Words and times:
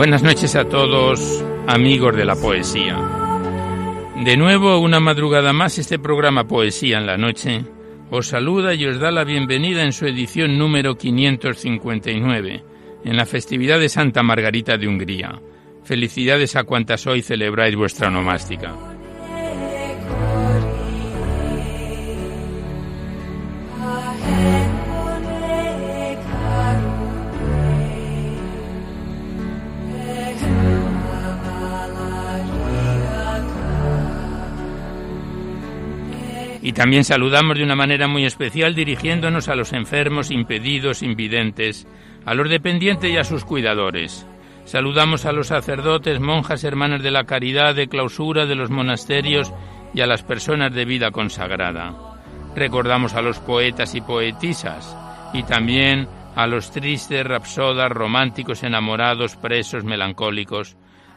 Buenas 0.00 0.22
noches 0.22 0.56
a 0.56 0.64
todos, 0.64 1.44
amigos 1.66 2.16
de 2.16 2.24
la 2.24 2.34
poesía. 2.34 2.96
De 4.24 4.34
nuevo, 4.34 4.78
una 4.78 4.98
madrugada 4.98 5.52
más, 5.52 5.76
este 5.76 5.98
programa 5.98 6.48
Poesía 6.48 6.96
en 6.96 7.04
la 7.04 7.18
Noche 7.18 7.66
os 8.10 8.28
saluda 8.28 8.72
y 8.72 8.86
os 8.86 8.98
da 8.98 9.10
la 9.10 9.24
bienvenida 9.24 9.84
en 9.84 9.92
su 9.92 10.06
edición 10.06 10.56
número 10.56 10.96
559, 10.96 12.64
en 13.04 13.16
la 13.18 13.26
festividad 13.26 13.78
de 13.78 13.90
Santa 13.90 14.22
Margarita 14.22 14.78
de 14.78 14.88
Hungría. 14.88 15.38
Felicidades 15.84 16.56
a 16.56 16.64
cuantas 16.64 17.06
hoy 17.06 17.20
celebráis 17.20 17.76
vuestra 17.76 18.08
nomástica. 18.08 18.89
Y 36.62 36.72
también 36.72 37.04
saludamos 37.04 37.56
de 37.56 37.64
una 37.64 37.74
manera 37.74 38.06
muy 38.06 38.24
especial 38.24 38.74
dirigiéndonos 38.74 39.48
a 39.48 39.54
los 39.54 39.72
enfermos, 39.72 40.30
impedidos, 40.30 41.02
invidentes, 41.02 41.86
a 42.26 42.34
los 42.34 42.50
dependientes 42.50 43.10
y 43.10 43.16
a 43.16 43.24
sus 43.24 43.44
cuidadores. 43.44 44.26
Saludamos 44.64 45.24
a 45.24 45.32
los 45.32 45.48
sacerdotes, 45.48 46.20
monjas, 46.20 46.64
hermanas 46.64 47.02
de 47.02 47.10
la 47.10 47.24
caridad, 47.24 47.74
de 47.74 47.88
clausura 47.88 48.46
de 48.46 48.54
los 48.54 48.70
monasterios 48.70 49.52
y 49.94 50.02
a 50.02 50.06
las 50.06 50.22
personas 50.22 50.72
de 50.74 50.84
vida 50.84 51.10
consagrada. 51.10 51.94
Recordamos 52.54 53.14
a 53.14 53.22
los 53.22 53.38
poetas 53.38 53.94
y 53.94 54.00
poetisas 54.00 54.96
y 55.32 55.42
también 55.44 56.08
a 56.36 56.46
los 56.46 56.70
tristes, 56.70 57.24
rapsodas, 57.24 57.90
románticos, 57.90 58.62
enamorados, 58.62 59.36
presos, 59.36 59.84
melancólicos, 59.84 60.76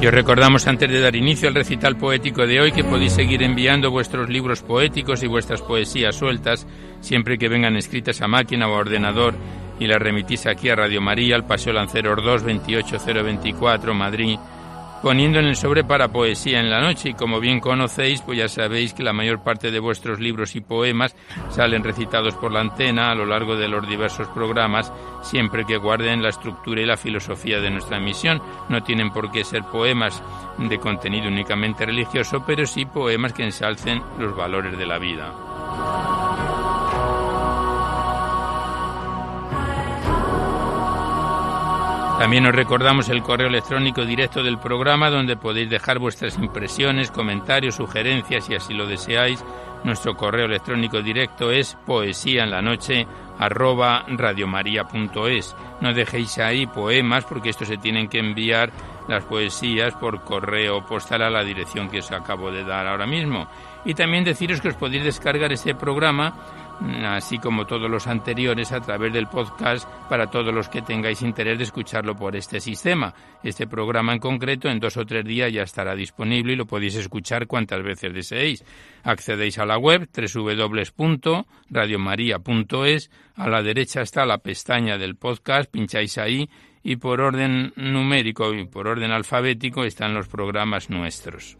Y 0.00 0.06
os 0.06 0.14
recordamos 0.14 0.66
antes 0.66 0.90
de 0.90 0.98
dar 0.98 1.14
inicio 1.14 1.46
al 1.46 1.54
recital 1.54 1.96
poético 1.96 2.46
de 2.46 2.58
hoy 2.58 2.72
que 2.72 2.84
podéis 2.84 3.12
seguir 3.12 3.42
enviando 3.42 3.90
vuestros 3.90 4.30
libros 4.30 4.62
poéticos 4.62 5.22
y 5.22 5.26
vuestras 5.26 5.60
poesías 5.60 6.16
sueltas 6.16 6.66
siempre 7.00 7.36
que 7.36 7.50
vengan 7.50 7.76
escritas 7.76 8.22
a 8.22 8.28
máquina 8.28 8.66
o 8.66 8.74
a 8.74 8.78
ordenador 8.78 9.34
y 9.78 9.86
las 9.86 10.00
remitís 10.00 10.46
aquí 10.46 10.70
a 10.70 10.76
Radio 10.76 11.02
María, 11.02 11.36
al 11.36 11.46
Paseo 11.46 11.74
Lanceros 11.74 12.24
2, 12.24 12.44
28024, 12.44 13.92
Madrid 13.92 14.38
poniendo 15.02 15.38
en 15.38 15.46
el 15.46 15.56
sobre 15.56 15.84
para 15.84 16.08
poesía 16.08 16.60
en 16.60 16.70
la 16.70 16.80
noche 16.80 17.10
y 17.10 17.14
como 17.14 17.40
bien 17.40 17.60
conocéis, 17.60 18.22
pues 18.22 18.38
ya 18.38 18.48
sabéis 18.48 18.92
que 18.92 19.02
la 19.02 19.12
mayor 19.12 19.42
parte 19.42 19.70
de 19.70 19.80
vuestros 19.80 20.20
libros 20.20 20.56
y 20.56 20.60
poemas 20.60 21.14
salen 21.50 21.84
recitados 21.84 22.34
por 22.34 22.52
la 22.52 22.60
antena 22.60 23.10
a 23.10 23.14
lo 23.14 23.26
largo 23.26 23.56
de 23.56 23.68
los 23.68 23.88
diversos 23.88 24.28
programas, 24.28 24.92
siempre 25.22 25.64
que 25.64 25.76
guarden 25.76 26.22
la 26.22 26.28
estructura 26.28 26.80
y 26.80 26.86
la 26.86 26.96
filosofía 26.96 27.60
de 27.60 27.70
nuestra 27.70 28.00
misión. 28.00 28.42
No 28.68 28.82
tienen 28.82 29.10
por 29.10 29.30
qué 29.30 29.44
ser 29.44 29.64
poemas 29.64 30.22
de 30.58 30.78
contenido 30.78 31.28
únicamente 31.28 31.86
religioso, 31.86 32.44
pero 32.46 32.66
sí 32.66 32.84
poemas 32.84 33.32
que 33.32 33.44
ensalcen 33.44 34.02
los 34.18 34.36
valores 34.36 34.76
de 34.76 34.86
la 34.86 34.98
vida. 34.98 35.49
También 42.20 42.46
os 42.46 42.54
recordamos 42.54 43.08
el 43.08 43.22
correo 43.22 43.48
electrónico 43.48 44.04
directo 44.04 44.42
del 44.42 44.58
programa 44.58 45.08
donde 45.08 45.38
podéis 45.38 45.70
dejar 45.70 45.98
vuestras 45.98 46.36
impresiones, 46.36 47.10
comentarios, 47.10 47.76
sugerencias 47.76 48.50
y 48.50 48.54
así 48.54 48.74
lo 48.74 48.86
deseáis. 48.86 49.42
Nuestro 49.84 50.14
correo 50.14 50.44
electrónico 50.44 51.00
directo 51.00 51.50
es 51.50 51.78
poesía 51.86 52.44
en 52.44 52.50
la 52.50 52.60
noche 52.60 53.06
radiomaria.es. 53.38 55.56
No 55.80 55.94
dejéis 55.94 56.38
ahí 56.40 56.66
poemas 56.66 57.24
porque 57.24 57.48
estos 57.48 57.68
se 57.68 57.78
tienen 57.78 58.06
que 58.06 58.18
enviar 58.18 58.70
las 59.08 59.24
poesías 59.24 59.94
por 59.94 60.22
correo 60.22 60.84
postal 60.84 61.22
a 61.22 61.30
la 61.30 61.42
dirección 61.42 61.88
que 61.88 62.00
os 62.00 62.12
acabo 62.12 62.52
de 62.52 62.64
dar 62.64 62.86
ahora 62.86 63.06
mismo. 63.06 63.48
Y 63.86 63.94
también 63.94 64.24
deciros 64.24 64.60
que 64.60 64.68
os 64.68 64.76
podéis 64.76 65.04
descargar 65.04 65.52
este 65.52 65.74
programa 65.74 66.34
así 67.04 67.38
como 67.38 67.66
todos 67.66 67.90
los 67.90 68.06
anteriores 68.06 68.72
a 68.72 68.80
través 68.80 69.12
del 69.12 69.26
podcast 69.26 69.86
para 70.08 70.28
todos 70.28 70.54
los 70.54 70.68
que 70.68 70.82
tengáis 70.82 71.22
interés 71.22 71.58
de 71.58 71.64
escucharlo 71.64 72.14
por 72.16 72.36
este 72.36 72.60
sistema. 72.60 73.12
Este 73.42 73.66
programa 73.66 74.12
en 74.12 74.18
concreto 74.18 74.68
en 74.68 74.78
dos 74.80 74.96
o 74.96 75.04
tres 75.04 75.24
días 75.24 75.52
ya 75.52 75.62
estará 75.62 75.94
disponible 75.94 76.54
y 76.54 76.56
lo 76.56 76.66
podéis 76.66 76.96
escuchar 76.96 77.46
cuantas 77.46 77.82
veces 77.82 78.14
deseéis. 78.14 78.64
Accedéis 79.02 79.58
a 79.58 79.66
la 79.66 79.78
web 79.78 80.08
www.radiomaria.es, 80.14 83.10
a 83.36 83.48
la 83.48 83.62
derecha 83.62 84.02
está 84.02 84.26
la 84.26 84.38
pestaña 84.38 84.98
del 84.98 85.16
podcast, 85.16 85.70
pincháis 85.70 86.18
ahí 86.18 86.50
y 86.82 86.96
por 86.96 87.20
orden 87.20 87.72
numérico 87.76 88.52
y 88.54 88.66
por 88.66 88.88
orden 88.88 89.10
alfabético 89.10 89.84
están 89.84 90.14
los 90.14 90.28
programas 90.28 90.88
nuestros. 90.90 91.59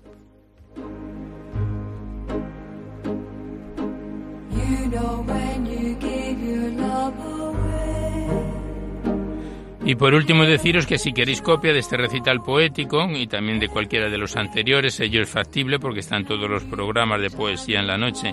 Y 9.85 9.95
por 9.97 10.15
último 10.15 10.45
deciros 10.45 10.87
que 10.87 10.99
si 10.99 11.13
queréis 11.13 11.43
copia 11.43 11.73
de 11.73 11.81
este 11.81 11.97
recital 11.97 12.43
poético 12.43 13.09
y 13.11 13.27
también 13.27 13.59
de 13.59 13.69
cualquiera 13.69 14.09
de 14.09 14.19
los 14.19 14.37
anteriores, 14.37 15.01
ello 15.01 15.23
es 15.23 15.29
factible 15.29 15.81
porque 15.81 16.01
están 16.01 16.25
todos 16.25 16.49
los 16.49 16.63
programas 16.65 17.21
de 17.21 17.31
poesía 17.31 17.81
en 17.81 17.87
la 17.87 17.99
noche 17.99 18.33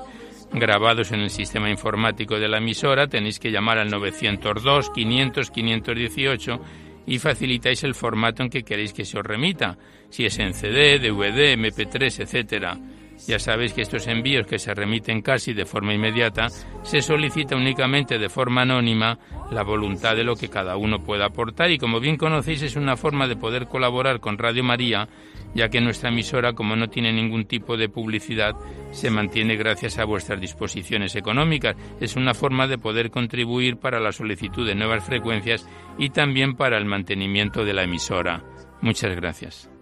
grabados 0.51 1.11
en 1.11 1.21
el 1.21 1.29
sistema 1.29 1.69
informático 1.69 2.39
de 2.39 2.47
la 2.47 2.59
emisora, 2.59 3.07
tenéis 3.07 3.39
que 3.39 3.51
llamar 3.51 3.79
al 3.79 3.89
902 3.89 4.91
500 4.91 5.49
518 5.51 6.59
y 7.05 7.19
facilitáis 7.19 7.83
el 7.83 7.95
formato 7.95 8.43
en 8.43 8.49
que 8.49 8.63
queréis 8.63 8.93
que 8.93 9.03
se 9.03 9.17
os 9.17 9.25
remita, 9.25 9.77
si 10.09 10.25
es 10.25 10.37
en 10.39 10.53
CD, 10.53 10.99
DVD, 10.99 11.57
MP3, 11.57 12.21
etcétera 12.21 12.77
Ya 13.25 13.39
sabéis 13.39 13.73
que 13.73 13.81
estos 13.81 14.07
envíos 14.07 14.45
que 14.45 14.59
se 14.59 14.73
remiten 14.73 15.21
casi 15.21 15.53
de 15.53 15.65
forma 15.65 15.93
inmediata, 15.93 16.49
se 16.83 17.01
solicita 17.01 17.55
únicamente 17.55 18.19
de 18.19 18.29
forma 18.29 18.61
anónima 18.61 19.17
la 19.51 19.63
voluntad 19.63 20.15
de 20.15 20.23
lo 20.23 20.35
que 20.35 20.49
cada 20.49 20.77
uno 20.77 20.99
pueda 20.99 21.25
aportar 21.25 21.71
y 21.71 21.77
como 21.77 21.99
bien 21.99 22.17
conocéis 22.17 22.61
es 22.61 22.75
una 22.75 22.95
forma 22.95 23.27
de 23.27 23.35
poder 23.35 23.67
colaborar 23.67 24.19
con 24.19 24.37
Radio 24.37 24.63
María, 24.63 25.07
ya 25.55 25.69
que 25.69 25.81
nuestra 25.81 26.09
emisora, 26.09 26.53
como 26.53 26.75
no 26.75 26.89
tiene 26.89 27.11
ningún 27.11 27.45
tipo 27.45 27.77
de 27.77 27.89
publicidad, 27.89 28.55
se 28.91 29.09
mantiene 29.09 29.55
gracias 29.55 29.97
a 29.97 30.05
vuestras 30.05 30.39
disposiciones 30.39 31.15
económicas. 31.15 31.75
Es 31.99 32.15
una 32.15 32.33
forma 32.33 32.67
de 32.67 32.77
poder 32.77 33.09
contribuir 33.09 33.77
para 33.77 33.99
la 33.99 34.11
solicitud 34.11 34.67
de 34.67 34.75
nuevas 34.75 35.03
frecuencias 35.03 35.67
y 35.97 36.09
también 36.09 36.55
para 36.55 36.77
el 36.77 36.85
mantenimiento 36.85 37.65
de 37.65 37.73
la 37.73 37.83
emisora. 37.83 38.43
Muchas 38.81 39.15
gracias. 39.15 39.76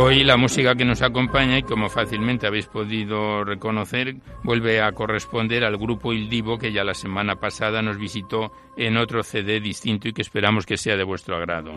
Hoy 0.00 0.22
la 0.22 0.36
música 0.36 0.76
que 0.76 0.84
nos 0.84 1.02
acompaña 1.02 1.58
y 1.58 1.64
como 1.64 1.88
fácilmente 1.88 2.46
habéis 2.46 2.66
podido 2.66 3.42
reconocer 3.42 4.14
vuelve 4.44 4.80
a 4.80 4.92
corresponder 4.92 5.64
al 5.64 5.76
grupo 5.76 6.12
Il 6.12 6.28
Divo 6.28 6.56
que 6.56 6.72
ya 6.72 6.84
la 6.84 6.94
semana 6.94 7.34
pasada 7.40 7.82
nos 7.82 7.98
visitó 7.98 8.52
en 8.76 8.96
otro 8.96 9.24
CD 9.24 9.58
distinto 9.58 10.06
y 10.06 10.12
que 10.12 10.22
esperamos 10.22 10.66
que 10.66 10.76
sea 10.76 10.96
de 10.96 11.02
vuestro 11.02 11.34
agrado. 11.34 11.72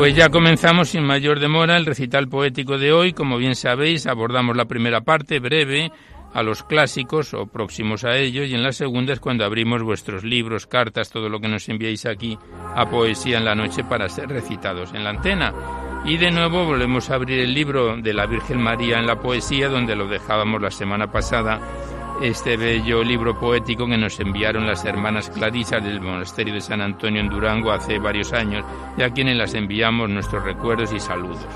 Pues 0.00 0.16
ya 0.16 0.30
comenzamos 0.30 0.88
sin 0.88 1.04
mayor 1.04 1.40
demora 1.40 1.76
el 1.76 1.84
recital 1.84 2.26
poético 2.26 2.78
de 2.78 2.90
hoy. 2.90 3.12
Como 3.12 3.36
bien 3.36 3.54
sabéis, 3.54 4.06
abordamos 4.06 4.56
la 4.56 4.64
primera 4.64 5.02
parte 5.02 5.40
breve 5.40 5.92
a 6.32 6.42
los 6.42 6.62
clásicos 6.62 7.34
o 7.34 7.44
próximos 7.44 8.04
a 8.04 8.16
ellos 8.16 8.48
y 8.48 8.54
en 8.54 8.62
la 8.62 8.72
segunda 8.72 9.12
es 9.12 9.20
cuando 9.20 9.44
abrimos 9.44 9.82
vuestros 9.82 10.24
libros, 10.24 10.66
cartas, 10.66 11.10
todo 11.10 11.28
lo 11.28 11.38
que 11.38 11.48
nos 11.48 11.68
enviáis 11.68 12.06
aquí 12.06 12.38
a 12.74 12.88
Poesía 12.88 13.36
en 13.36 13.44
la 13.44 13.54
Noche 13.54 13.84
para 13.84 14.08
ser 14.08 14.30
recitados 14.30 14.94
en 14.94 15.04
la 15.04 15.10
antena. 15.10 15.52
Y 16.06 16.16
de 16.16 16.30
nuevo 16.30 16.64
volvemos 16.64 17.10
a 17.10 17.16
abrir 17.16 17.40
el 17.40 17.52
libro 17.52 17.98
de 17.98 18.14
la 18.14 18.24
Virgen 18.24 18.58
María 18.58 19.00
en 19.00 19.06
la 19.06 19.20
poesía 19.20 19.68
donde 19.68 19.96
lo 19.96 20.08
dejábamos 20.08 20.62
la 20.62 20.70
semana 20.70 21.12
pasada 21.12 21.60
este 22.20 22.56
bello 22.56 23.02
libro 23.02 23.36
poético 23.38 23.86
que 23.86 23.96
nos 23.96 24.20
enviaron 24.20 24.66
las 24.66 24.84
hermanas 24.84 25.30
Clarisas 25.30 25.82
del 25.82 26.02
Monasterio 26.02 26.52
de 26.52 26.60
San 26.60 26.82
Antonio 26.82 27.20
en 27.20 27.30
Durango 27.30 27.72
hace 27.72 27.98
varios 27.98 28.34
años 28.34 28.64
y 28.96 29.02
a 29.02 29.10
quienes 29.10 29.36
las 29.36 29.54
enviamos 29.54 30.08
nuestros 30.10 30.44
recuerdos 30.44 30.92
y 30.92 31.00
saludos. 31.00 31.46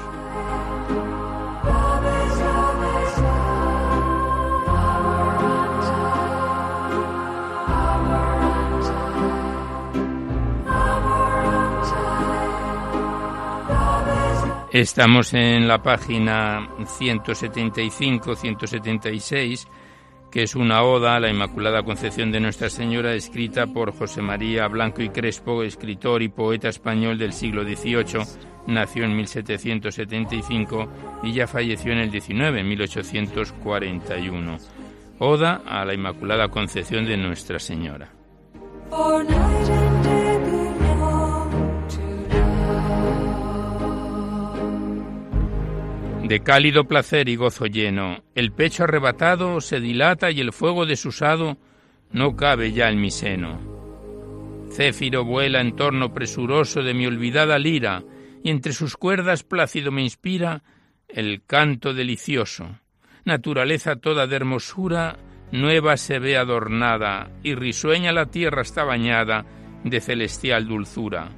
Estamos 14.73 15.35
en 15.35 15.69
la 15.69 15.83
página 15.83 16.67
175-176 16.79 19.69
que 20.35 20.43
es 20.43 20.57
una 20.57 20.83
oda 20.83 21.15
a 21.15 21.21
la 21.21 21.31
Inmaculada 21.31 21.85
Concepción 21.85 22.33
de 22.33 22.41
Nuestra 22.41 22.69
Señora, 22.69 23.15
escrita 23.15 23.69
por 23.69 23.97
José 23.97 24.21
María 24.21 24.67
Blanco 24.67 25.01
y 25.01 25.11
Crespo, 25.11 25.63
escritor 25.63 26.23
y 26.23 26.29
poeta 26.29 26.69
español 26.69 27.19
del 27.19 27.33
siglo 27.33 27.63
XVIII. 27.63 28.25
Nació 28.67 29.05
en 29.05 29.15
1775 29.17 30.89
y 31.23 31.35
ya 31.35 31.47
falleció 31.47 31.93
en 31.93 31.99
el 31.99 32.11
XIX, 32.11 32.59
en 32.59 32.69
1841. 32.69 34.59
Oda 35.21 35.63
a 35.65 35.85
la 35.85 35.95
Inmaculada 35.95 36.49
Concepción 36.49 37.07
de 37.07 37.17
Nuestra 37.17 37.61
Señora. 37.61 38.11
De 46.25 46.41
cálido 46.41 46.85
placer 46.85 47.29
y 47.29 47.37
gozo 47.37 47.67
lleno, 47.67 48.25
el 48.35 48.51
pecho 48.51 48.85
arrebatado 48.85 49.61
se 49.61 49.79
dilata 49.79 50.31
y 50.31 50.41
el 50.41 50.53
fuego 50.53 50.87
desusado 50.87 51.59
no 52.11 52.35
cabe 52.35 52.73
ya 52.73 52.89
en 52.89 52.99
mi 52.99 53.11
seno. 53.11 53.61
Céfiro 54.71 55.25
vuela 55.25 55.61
en 55.61 55.77
torno 55.77 56.15
presuroso 56.15 56.83
de 56.83 56.95
mi 56.95 57.07
olvidada 57.07 57.59
lira, 57.59 58.03
y 58.43 58.51
entre 58.51 58.73
sus 58.73 58.97
cuerdas 58.97 59.43
plácido 59.43 59.93
me 59.93 60.03
inspira 60.03 60.63
el 61.09 61.43
canto 61.47 61.93
delicioso. 61.93 62.79
Naturaleza 63.27 63.97
toda 63.97 64.27
de 64.27 64.37
hermosura, 64.37 65.19
nueva 65.53 65.99
se 65.99 66.19
ve 66.19 66.39
adornada, 66.39 67.31
y 67.43 67.55
risueña 67.55 68.13
la 68.13 68.27
tierra 68.27 68.63
está 68.63 68.85
bañada 68.85 69.45
de 69.85 70.01
celestial 70.01 70.67
dulzura. 70.67 71.29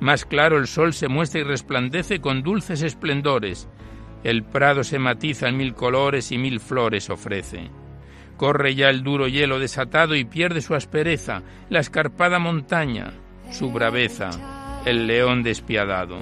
Más 0.00 0.24
claro 0.24 0.56
el 0.56 0.66
sol 0.66 0.94
se 0.94 1.08
muestra 1.08 1.42
y 1.42 1.44
resplandece 1.44 2.20
con 2.20 2.42
dulces 2.42 2.82
esplendores, 2.82 3.68
el 4.24 4.44
prado 4.44 4.84
se 4.84 4.98
matiza 4.98 5.48
en 5.48 5.56
mil 5.56 5.74
colores 5.74 6.30
y 6.32 6.38
mil 6.38 6.60
flores 6.60 7.10
ofrece. 7.10 7.70
Corre 8.36 8.74
ya 8.74 8.88
el 8.88 9.02
duro 9.02 9.28
hielo 9.28 9.58
desatado 9.58 10.14
y 10.14 10.24
pierde 10.24 10.60
su 10.60 10.74
aspereza, 10.74 11.42
la 11.70 11.80
escarpada 11.80 12.38
montaña, 12.38 13.12
su 13.50 13.70
braveza, 13.70 14.30
el 14.84 15.06
león 15.06 15.42
despiadado. 15.42 16.18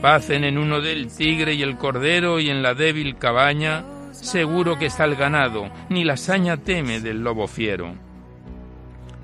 Pacen 0.00 0.44
en 0.44 0.58
uno 0.58 0.80
del 0.80 1.08
tigre 1.08 1.54
y 1.54 1.62
el 1.62 1.76
cordero 1.76 2.38
y 2.38 2.50
en 2.50 2.62
la 2.62 2.74
débil 2.74 3.16
cabaña, 3.16 3.84
seguro 4.12 4.78
que 4.78 4.86
está 4.86 5.04
el 5.04 5.16
ganado, 5.16 5.70
ni 5.88 6.04
la 6.04 6.16
saña 6.16 6.58
teme 6.58 7.00
del 7.00 7.22
lobo 7.22 7.46
fiero. 7.46 7.94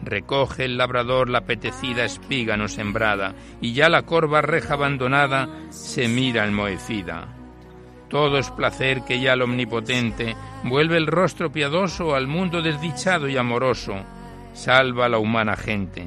Recoge 0.03 0.65
el 0.65 0.77
labrador 0.77 1.31
la 1.31 1.39
apetecida 1.39 2.05
espiga 2.05 2.57
no 2.57 2.69
sembrada, 2.69 3.35
y 3.61 3.73
ya 3.73 3.89
la 3.89 4.03
corva 4.03 4.43
reja 4.43 4.75
abandonada 4.75 5.49
se 5.71 6.09
mira 6.09 6.47
enmohecida. 6.47 7.42
Todo 8.13 8.37
es 8.37 8.51
placer 8.51 9.05
que 9.05 9.19
ya 9.19 9.33
el 9.33 9.41
omnipotente 9.41 10.37
vuelve 10.65 10.99
el 10.99 11.07
rostro 11.07 11.51
piadoso 11.51 12.15
al 12.15 12.27
mundo 12.27 12.61
desdichado 12.61 13.27
y 13.27 13.39
amoroso, 13.39 13.95
salva 14.53 15.07
a 15.07 15.09
la 15.09 15.17
humana 15.17 15.57
gente. 15.57 16.05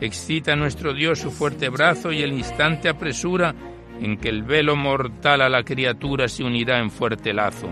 Excita 0.00 0.54
a 0.54 0.56
nuestro 0.56 0.92
Dios 0.92 1.20
su 1.20 1.30
fuerte 1.30 1.68
brazo 1.68 2.10
y 2.10 2.22
el 2.22 2.32
instante 2.32 2.88
apresura 2.88 3.54
en 4.00 4.16
que 4.16 4.28
el 4.28 4.42
velo 4.42 4.74
mortal 4.74 5.42
a 5.42 5.48
la 5.48 5.62
criatura 5.62 6.26
se 6.26 6.42
unirá 6.42 6.80
en 6.80 6.90
fuerte 6.90 7.32
lazo. 7.32 7.68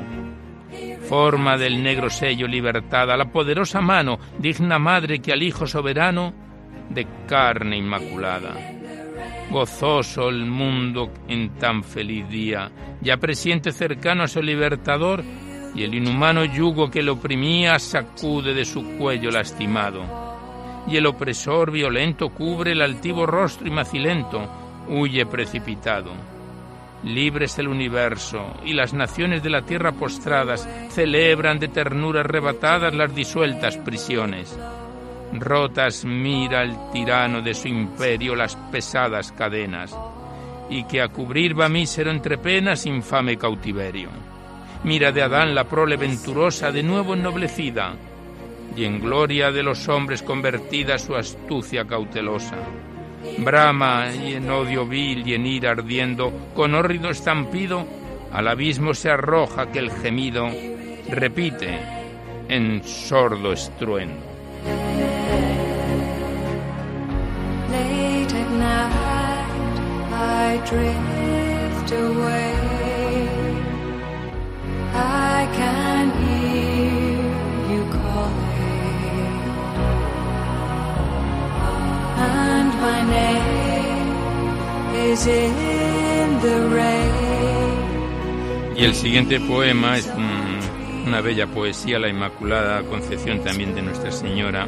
Forma 1.09 1.59
del 1.59 1.83
negro 1.83 2.09
sello 2.09 2.47
libertad 2.47 3.11
a 3.11 3.17
la 3.17 3.33
poderosa 3.33 3.81
mano, 3.81 4.21
digna 4.39 4.79
madre 4.79 5.19
que 5.19 5.33
al 5.33 5.43
Hijo 5.43 5.67
soberano 5.67 6.33
de 6.89 7.05
carne 7.27 7.79
inmaculada. 7.79 8.76
Gozoso 9.51 10.29
el 10.29 10.45
mundo 10.45 11.11
en 11.29 11.51
tan 11.51 11.85
feliz 11.85 12.29
día, 12.29 12.71
ya 13.01 13.17
presiente 13.17 13.71
cercano 13.71 14.25
a 14.25 14.29
su 14.29 14.43
libertador, 14.43 15.23
y 15.75 15.85
el 15.85 15.95
inhumano 15.95 16.45
yugo 16.45 16.91
que 16.91 17.03
le 17.03 17.13
oprimía 17.13 17.79
sacude 17.79 18.55
de 18.55 18.65
su 18.65 18.97
cuello 18.99 19.31
lastimado. 19.31 20.03
Y 20.89 20.97
el 20.97 21.07
opresor 21.07 21.71
violento 21.71 22.31
cubre 22.31 22.73
el 22.73 22.83
altivo 22.83 23.25
rostro 23.25 23.69
y 23.69 23.71
macilento, 23.71 24.49
huye 24.89 25.27
precipitado. 25.27 26.11
Libre 27.05 27.45
es 27.45 27.57
el 27.59 27.69
universo, 27.69 28.55
y 28.65 28.73
las 28.73 28.95
naciones 28.95 29.45
de 29.45 29.51
la 29.51 29.63
tierra 29.63 29.93
postradas 29.93 30.69
celebran 30.91 31.61
de 31.61 31.69
ternura 31.69 32.21
arrebatadas 32.21 32.95
las 32.95 33.15
disueltas 33.15 33.77
prisiones 33.77 34.59
rotas 35.41 36.05
mira 36.05 36.63
el 36.63 36.75
tirano 36.93 37.43
de 37.43 37.55
su 37.55 37.69
imperio 37.69 38.35
las 38.35 38.57
pesadas 38.71 39.33
cadenas, 39.33 39.97
y 40.69 40.85
que 40.85 41.01
a 41.01 41.09
cubrir 41.09 41.59
va 41.59 41.69
mísero 41.69 42.11
entre 42.11 42.39
penas 42.39 42.87
infame 42.87 43.37
cautiverio. 43.37 44.11
Mira 44.85 45.13
de 45.13 45.23
Adán 45.23 45.55
la 45.55 45.65
prole 45.65 45.97
venturosa 45.97 46.71
de 46.71 46.83
nuevo 46.83 47.15
ennoblecida, 47.15 47.95
y 48.77 48.85
en 48.85 49.01
gloria 49.01 49.51
de 49.51 49.63
los 49.63 49.89
hombres 49.89 50.23
convertida 50.23 50.99
su 50.99 51.17
astucia 51.17 51.87
cautelosa. 51.87 52.57
Brama 53.39 54.15
y 54.15 54.35
en 54.35 54.51
odio 54.51 54.87
vil 54.87 55.27
y 55.27 55.35
en 55.35 55.47
ira 55.47 55.71
ardiendo, 55.71 56.33
con 56.55 56.75
hórrido 56.75 57.11
estampido, 57.11 57.87
al 58.33 58.49
abismo 58.49 58.93
se 58.93 59.11
arroja 59.11 59.73
que 59.73 59.79
el 59.79 59.91
gemido 59.91 60.49
repite 61.09 61.79
en 62.49 62.83
sordo 62.85 63.53
estruendo. 63.53 64.36
I 70.19 70.57
drift 70.71 71.91
away. 71.93 72.55
I 74.95 75.49
can 75.59 76.05
hear 76.23 77.33
you 77.73 77.83
calling, 77.99 79.41
and 82.19 82.71
my 82.81 83.01
name. 83.11 83.47
Y 88.77 88.85
el 88.85 88.95
siguiente 88.95 89.41
poema 89.41 89.97
es 89.97 90.11
una 91.07 91.21
bella 91.21 91.47
poesía, 91.47 91.99
la 91.99 92.09
Inmaculada 92.09 92.83
Concepción 92.83 93.43
también 93.45 93.75
de 93.75 93.83
Nuestra 93.83 94.11
Señora, 94.11 94.67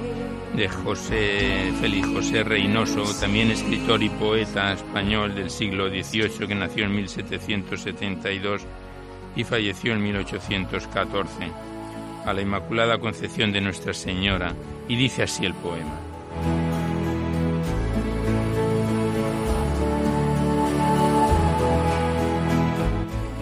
de 0.59 0.69
José 0.69 1.73
Félix 1.81 2.09
José 2.09 2.43
Reynoso, 2.43 3.05
también 3.21 3.53
escritor 3.53 4.03
y 4.03 4.09
poeta 4.09 4.73
español 4.73 5.33
del 5.37 5.51
siglo 5.51 5.89
XVIII 5.89 6.49
que 6.49 6.55
nació 6.57 6.85
en 6.85 6.97
1772 6.97 8.63
y 9.37 9.45
falleció 9.45 9.93
en 9.93 10.03
1814, 10.03 11.33
a 12.27 12.33
la 12.33 12.43
Inmaculada 12.43 12.99
Concepción 12.99 13.53
de 13.53 13.61
Nuestra 13.61 13.95
Señora, 13.95 14.53
y 14.89 14.97
dice 14.97 15.23
así 15.23 15.47
el 15.47 15.55
poema. 15.55 15.95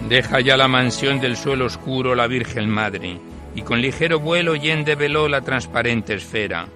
Deja 0.07 0.39
ya 0.41 0.55
la 0.55 0.67
mansión 0.67 1.19
del 1.19 1.35
suelo 1.35 1.65
oscuro 1.65 2.13
la 2.13 2.27
Virgen 2.27 2.69
Madre, 2.69 3.17
y 3.55 3.63
con 3.63 3.81
ligero 3.81 4.19
vuelo 4.19 4.55
yende 4.55 4.93
veló 4.93 5.27
la 5.27 5.41
transparente 5.41 6.13
esfera. 6.13 6.67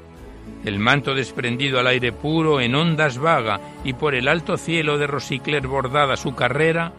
El 0.64 0.80
manto 0.80 1.14
desprendido 1.16 1.80
al 1.80 1.88
aire 1.88 2.12
puro 2.12 2.62
en 2.62 2.76
ondas 2.76 3.18
vaga, 3.18 3.60
y 3.84 3.94
por 3.94 4.16
el 4.16 4.28
alto 4.28 4.58
cielo 4.58 4.98
de 4.98 5.08
rosicler 5.08 5.68
bordada 5.68 6.16
su 6.16 6.36
carrera, 6.36 6.94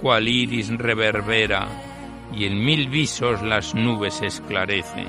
cual 0.00 0.28
iris 0.28 0.70
reverbera, 0.76 1.68
y 2.34 2.46
en 2.46 2.64
mil 2.64 2.88
visos 2.88 3.42
las 3.42 3.74
nubes 3.74 4.22
esclarece. 4.22 5.04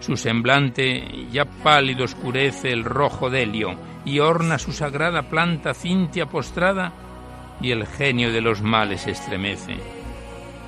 Su 0.00 0.16
semblante 0.16 1.26
ya 1.30 1.44
pálido 1.44 2.04
oscurece 2.04 2.72
el 2.72 2.84
rojo 2.84 3.30
delio, 3.30 3.74
y 4.04 4.18
orna 4.18 4.58
su 4.58 4.72
sagrada 4.72 5.22
planta 5.22 5.74
cintia 5.74 6.26
postrada 6.26 6.92
y 7.60 7.70
el 7.70 7.86
genio 7.86 8.32
de 8.32 8.40
los 8.40 8.62
males 8.62 9.06
estremece. 9.06 9.76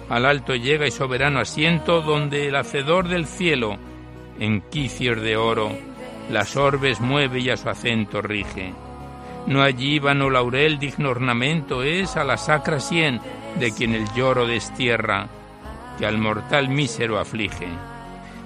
Al 0.08 0.26
alto 0.26 0.54
llega 0.54 0.86
y 0.86 0.90
soberano 0.90 1.40
asiento 1.40 2.00
donde 2.02 2.46
el 2.46 2.56
hacedor 2.56 3.08
del 3.08 3.26
cielo, 3.26 3.76
en 4.38 4.60
quicios 4.60 5.20
de 5.20 5.36
oro, 5.36 5.72
las 6.30 6.56
orbes 6.56 7.00
mueve 7.00 7.40
y 7.40 7.50
a 7.50 7.56
su 7.56 7.68
acento 7.68 8.22
rige. 8.22 8.72
No 9.46 9.62
allí 9.62 9.98
vano 9.98 10.30
laurel 10.30 10.78
digno 10.78 11.10
ornamento 11.10 11.82
es 11.82 12.16
a 12.16 12.24
la 12.24 12.36
sacra 12.36 12.80
sien 12.80 13.20
de 13.58 13.72
quien 13.72 13.94
el 13.94 14.06
lloro 14.14 14.46
destierra, 14.46 15.28
que 15.98 16.06
al 16.06 16.18
mortal 16.18 16.68
mísero 16.68 17.18
aflige. 17.18 17.68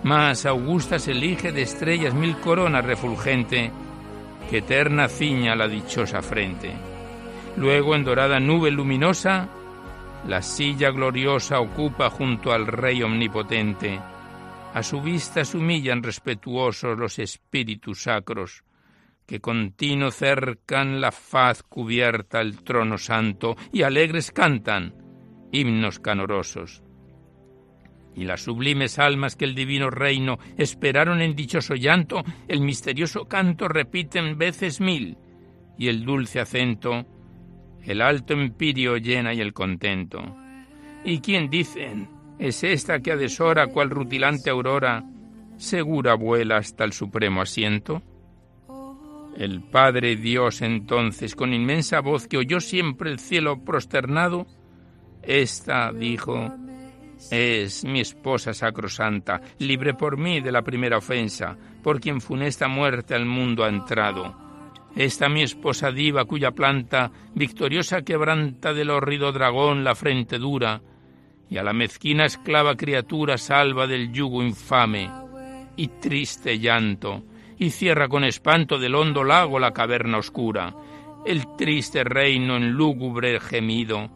Mas 0.02 0.44
augusta 0.47 0.99
se 0.99 1.12
elige 1.12 1.52
de 1.52 1.62
estrellas 1.62 2.14
mil 2.14 2.37
coronas 2.38 2.85
refulgente, 2.85 3.70
que 4.50 4.58
eterna 4.58 5.08
ciña 5.08 5.54
la 5.54 5.68
dichosa 5.68 6.23
frente. 6.23 6.73
Luego, 7.56 7.94
en 7.94 8.04
dorada 8.04 8.40
nube 8.40 8.70
luminosa, 8.70 9.49
la 10.26 10.42
silla 10.42 10.90
gloriosa 10.90 11.61
ocupa 11.61 12.11
junto 12.11 12.52
al 12.52 12.66
Rey 12.66 13.02
omnipotente. 13.02 14.00
A 14.75 14.82
su 14.82 15.00
vista 15.00 15.44
se 15.44 15.56
humillan 15.56 16.02
respetuosos 16.02 16.98
los 16.98 17.18
espíritus 17.18 18.02
sacros, 18.02 18.64
que 19.26 19.40
continuo 19.40 20.10
cercan 20.10 21.00
la 21.00 21.12
faz 21.12 21.62
cubierta 21.62 22.38
al 22.38 22.62
trono 22.62 22.98
santo 22.98 23.56
y 23.72 23.82
alegres 23.82 24.30
cantan 24.30 24.94
himnos 25.52 25.98
canorosos. 25.98 26.82
Y 28.14 28.25
las 28.25 28.42
sublimes 28.42 28.98
almas 28.98 29.37
que 29.37 29.44
el 29.44 29.54
divino 29.54 29.90
reino 29.90 30.38
esperaron 30.56 31.22
en 31.22 31.37
dichoso 31.37 31.75
llanto, 31.75 32.25
el 32.48 32.60
misterioso 32.60 33.26
canto 33.26 33.68
repiten 33.68 34.38
veces 34.38 34.80
mil, 34.80 35.16
y 35.78 35.88
el 35.88 36.04
dulce 36.04 36.40
acento 36.40 37.06
el 37.88 38.02
alto 38.02 38.34
empirio 38.34 38.98
llena 38.98 39.32
y 39.32 39.40
el 39.40 39.54
contento. 39.54 40.37
¿Y 41.04 41.20
quién 41.20 41.48
dicen? 41.48 42.17
Es 42.38 42.62
esta 42.64 43.00
que 43.00 43.12
a 43.12 43.16
deshora, 43.16 43.66
cual 43.66 43.90
rutilante 43.90 44.50
aurora, 44.50 45.04
segura 45.57 46.14
vuela 46.14 46.59
hasta 46.59 46.85
el 46.85 46.92
supremo 46.92 47.42
asiento. 47.42 48.02
El 49.37 49.62
Padre 49.62 50.16
Dios 50.16 50.62
entonces, 50.62 51.35
con 51.35 51.52
inmensa 51.52 52.00
voz 52.00 52.26
que 52.26 52.38
oyó 52.38 52.61
siempre 52.61 53.11
el 53.11 53.18
cielo 53.18 53.64
prosternado, 53.64 54.47
esta 55.23 55.92
dijo, 55.92 56.52
es 57.30 57.85
mi 57.85 58.00
esposa 58.00 58.54
sacrosanta, 58.54 59.40
libre 59.59 59.95
por 59.95 60.16
mí 60.16 60.40
de 60.40 60.52
la 60.52 60.62
primera 60.62 60.99
ofensa, 60.99 61.57
por 61.83 62.00
quien 62.00 62.21
funesta 62.21 62.68
muerte 62.68 63.14
al 63.14 63.26
mundo 63.26 63.64
ha 63.64 63.68
entrado 63.68 64.49
esta 64.99 65.28
mi 65.28 65.42
esposa 65.42 65.92
diva 65.92 66.25
cuya 66.25 66.50
planta 66.50 67.12
victoriosa 67.35 68.02
quebranta 68.02 68.73
del 68.73 68.90
horrido 68.90 69.30
dragón 69.30 69.85
la 69.85 69.95
frente 69.95 70.38
dura, 70.38 70.80
y 71.50 71.56
a 71.58 71.62
la 71.62 71.72
mezquina 71.72 72.26
esclava 72.26 72.76
criatura 72.76 73.38
salva 73.38 73.86
del 73.86 74.12
yugo 74.12 74.42
infame 74.42 75.10
y 75.76 75.88
triste 75.88 76.58
llanto, 76.58 77.22
y 77.56 77.70
cierra 77.70 78.08
con 78.08 78.24
espanto 78.24 78.78
del 78.78 78.94
hondo 78.94 79.24
lago 79.24 79.58
la 79.58 79.72
caverna 79.72 80.18
oscura. 80.18 80.74
El 81.24 81.56
triste 81.56 82.04
reino 82.04 82.56
en 82.56 82.72
lúgubre 82.72 83.40
gemido 83.40 84.10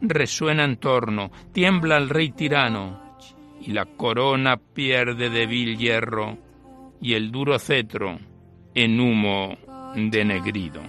resuena 0.00 0.64
en 0.64 0.76
torno, 0.76 1.30
tiembla 1.52 1.96
el 1.96 2.08
rey 2.08 2.30
tirano, 2.30 3.16
y 3.60 3.72
la 3.72 3.86
corona 3.86 4.56
pierde 4.56 5.30
de 5.30 5.46
vil 5.46 5.76
hierro, 5.78 6.38
y 7.00 7.14
el 7.14 7.30
duro 7.30 7.58
cetro 7.58 8.18
en 8.74 9.00
humo 9.00 9.56
denegrido. 9.94 10.82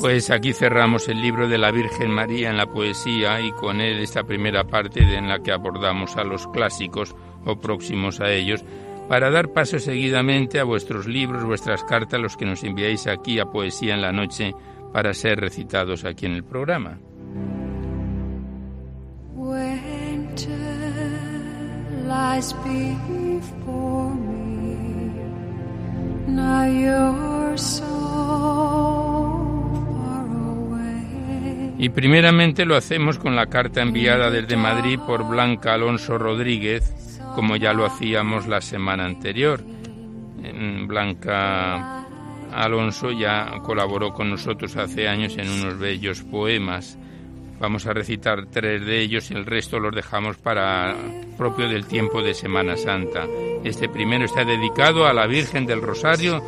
Pues 0.00 0.30
aquí 0.30 0.52
cerramos 0.52 1.08
el 1.08 1.22
libro 1.22 1.46
de 1.46 1.58
la 1.58 1.70
Virgen 1.70 2.10
María 2.10 2.50
en 2.50 2.56
la 2.56 2.66
poesía 2.66 3.40
y 3.40 3.52
con 3.52 3.80
él 3.80 4.00
esta 4.00 4.24
primera 4.24 4.64
parte 4.64 5.00
en 5.00 5.28
la 5.28 5.44
que 5.44 5.52
abordamos 5.52 6.16
a 6.16 6.24
los 6.24 6.48
clásicos 6.48 7.14
o 7.44 7.60
próximos 7.60 8.18
a 8.18 8.32
ellos 8.32 8.64
para 9.10 9.28
dar 9.28 9.48
paso 9.48 9.80
seguidamente 9.80 10.60
a 10.60 10.64
vuestros 10.64 11.08
libros, 11.08 11.42
vuestras 11.42 11.82
cartas, 11.82 12.20
los 12.20 12.36
que 12.36 12.46
nos 12.46 12.62
enviáis 12.62 13.08
aquí 13.08 13.40
a 13.40 13.46
Poesía 13.46 13.94
en 13.94 14.02
la 14.02 14.12
Noche 14.12 14.54
para 14.92 15.12
ser 15.14 15.40
recitados 15.40 16.04
aquí 16.04 16.26
en 16.26 16.34
el 16.34 16.44
programa. 16.44 16.96
Y 31.78 31.88
primeramente 31.88 32.64
lo 32.64 32.76
hacemos 32.76 33.18
con 33.18 33.34
la 33.34 33.46
carta 33.46 33.82
enviada 33.82 34.30
desde 34.30 34.56
Madrid 34.56 35.00
por 35.04 35.28
Blanca 35.28 35.74
Alonso 35.74 36.16
Rodríguez, 36.16 36.94
como 37.40 37.56
ya 37.56 37.72
lo 37.72 37.86
hacíamos 37.86 38.46
la 38.46 38.60
semana 38.60 39.06
anterior. 39.06 39.64
Blanca 40.86 42.04
Alonso 42.52 43.12
ya 43.12 43.62
colaboró 43.62 44.12
con 44.12 44.28
nosotros 44.28 44.76
hace 44.76 45.08
años 45.08 45.38
en 45.38 45.48
unos 45.48 45.78
bellos 45.78 46.20
poemas. 46.20 46.98
Vamos 47.58 47.86
a 47.86 47.94
recitar 47.94 48.44
tres 48.52 48.84
de 48.84 49.00
ellos 49.00 49.30
y 49.30 49.34
el 49.36 49.46
resto 49.46 49.80
los 49.80 49.94
dejamos 49.94 50.36
para 50.36 50.94
propio 51.38 51.66
del 51.66 51.86
tiempo 51.86 52.20
de 52.20 52.34
Semana 52.34 52.76
Santa. 52.76 53.26
Este 53.64 53.88
primero 53.88 54.26
está 54.26 54.44
dedicado 54.44 55.06
a 55.06 55.14
la 55.14 55.26
Virgen 55.26 55.64
del 55.64 55.80
Rosario, 55.80 56.42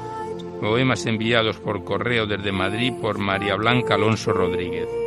poemas 0.60 1.06
enviados 1.06 1.56
por 1.56 1.84
correo 1.84 2.26
desde 2.26 2.52
Madrid 2.52 2.92
por 3.00 3.16
María 3.16 3.56
Blanca 3.56 3.94
Alonso 3.94 4.34
Rodríguez. 4.34 5.01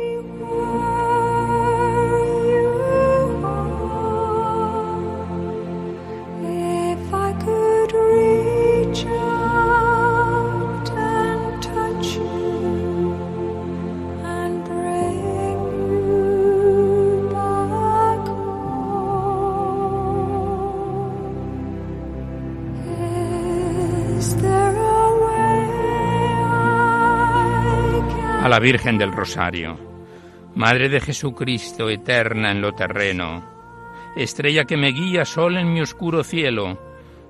La 28.56 28.60
Virgen 28.60 28.96
del 28.96 29.12
Rosario. 29.12 29.78
Madre 30.54 30.88
de 30.88 30.98
Jesucristo, 30.98 31.90
eterna 31.90 32.52
en 32.52 32.62
lo 32.62 32.72
terreno, 32.72 33.44
estrella 34.16 34.64
que 34.64 34.78
me 34.78 34.92
guía 34.92 35.26
sol 35.26 35.58
en 35.58 35.70
mi 35.70 35.82
oscuro 35.82 36.24
cielo, 36.24 36.78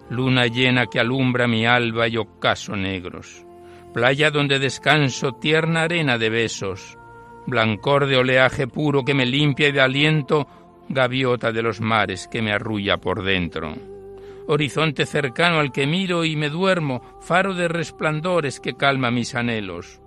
luna 0.09 0.47
llena 0.47 0.87
que 0.87 1.01
alumbra 1.01 1.49
mi 1.49 1.67
alba 1.67 2.07
y 2.07 2.17
ocaso 2.17 2.77
negros, 2.77 3.45
playa 3.93 4.31
donde 4.31 4.61
descanso, 4.61 5.33
tierna 5.33 5.83
arena 5.83 6.17
de 6.17 6.31
besos, 6.31 6.97
blancor 7.45 8.07
de 8.07 8.19
oleaje 8.19 8.69
puro 8.69 9.05
que 9.05 9.15
me 9.15 9.27
limpia 9.27 9.67
y 9.67 9.73
de 9.73 9.81
aliento, 9.81 10.47
gaviota 10.89 11.51
de 11.51 11.63
los 11.63 11.81
mares 11.81 12.29
que 12.29 12.41
me 12.41 12.53
arrulla 12.53 12.99
por 12.99 13.25
dentro. 13.25 13.75
Horizonte 14.47 15.07
cercano 15.07 15.59
al 15.59 15.73
que 15.73 15.89
miro 15.89 16.25
y 16.25 16.37
me 16.37 16.51
duermo, 16.51 17.19
faro 17.21 17.53
de 17.53 17.67
resplandores 17.67 18.61
que 18.61 18.77
calma 18.77 19.11
mis 19.11 19.35
anhelos. 19.35 20.01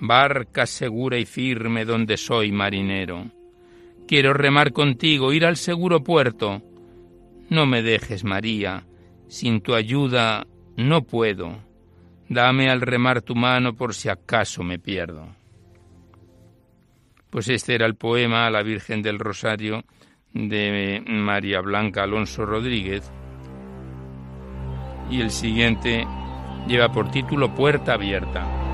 Barca 0.00 0.66
segura 0.66 1.18
y 1.18 1.24
firme 1.24 1.84
donde 1.84 2.16
soy 2.16 2.52
marinero. 2.52 3.30
Quiero 4.06 4.34
remar 4.34 4.72
contigo, 4.72 5.32
ir 5.32 5.46
al 5.46 5.56
seguro 5.56 6.02
puerto. 6.02 6.62
No 7.48 7.66
me 7.66 7.82
dejes, 7.82 8.24
María, 8.24 8.84
sin 9.28 9.60
tu 9.60 9.74
ayuda 9.74 10.46
no 10.76 11.02
puedo. 11.02 11.58
Dame 12.28 12.70
al 12.70 12.80
remar 12.80 13.22
tu 13.22 13.34
mano 13.34 13.74
por 13.74 13.94
si 13.94 14.08
acaso 14.08 14.62
me 14.62 14.78
pierdo. 14.78 15.28
Pues 17.30 17.48
este 17.48 17.74
era 17.74 17.86
el 17.86 17.96
poema 17.96 18.46
a 18.46 18.50
la 18.50 18.62
Virgen 18.62 19.02
del 19.02 19.18
Rosario 19.18 19.84
de 20.32 21.02
María 21.06 21.60
Blanca 21.60 22.02
Alonso 22.02 22.44
Rodríguez. 22.44 23.10
Y 25.10 25.20
el 25.20 25.30
siguiente 25.30 26.06
lleva 26.66 26.90
por 26.92 27.10
título 27.10 27.54
Puerta 27.54 27.94
Abierta. 27.94 28.73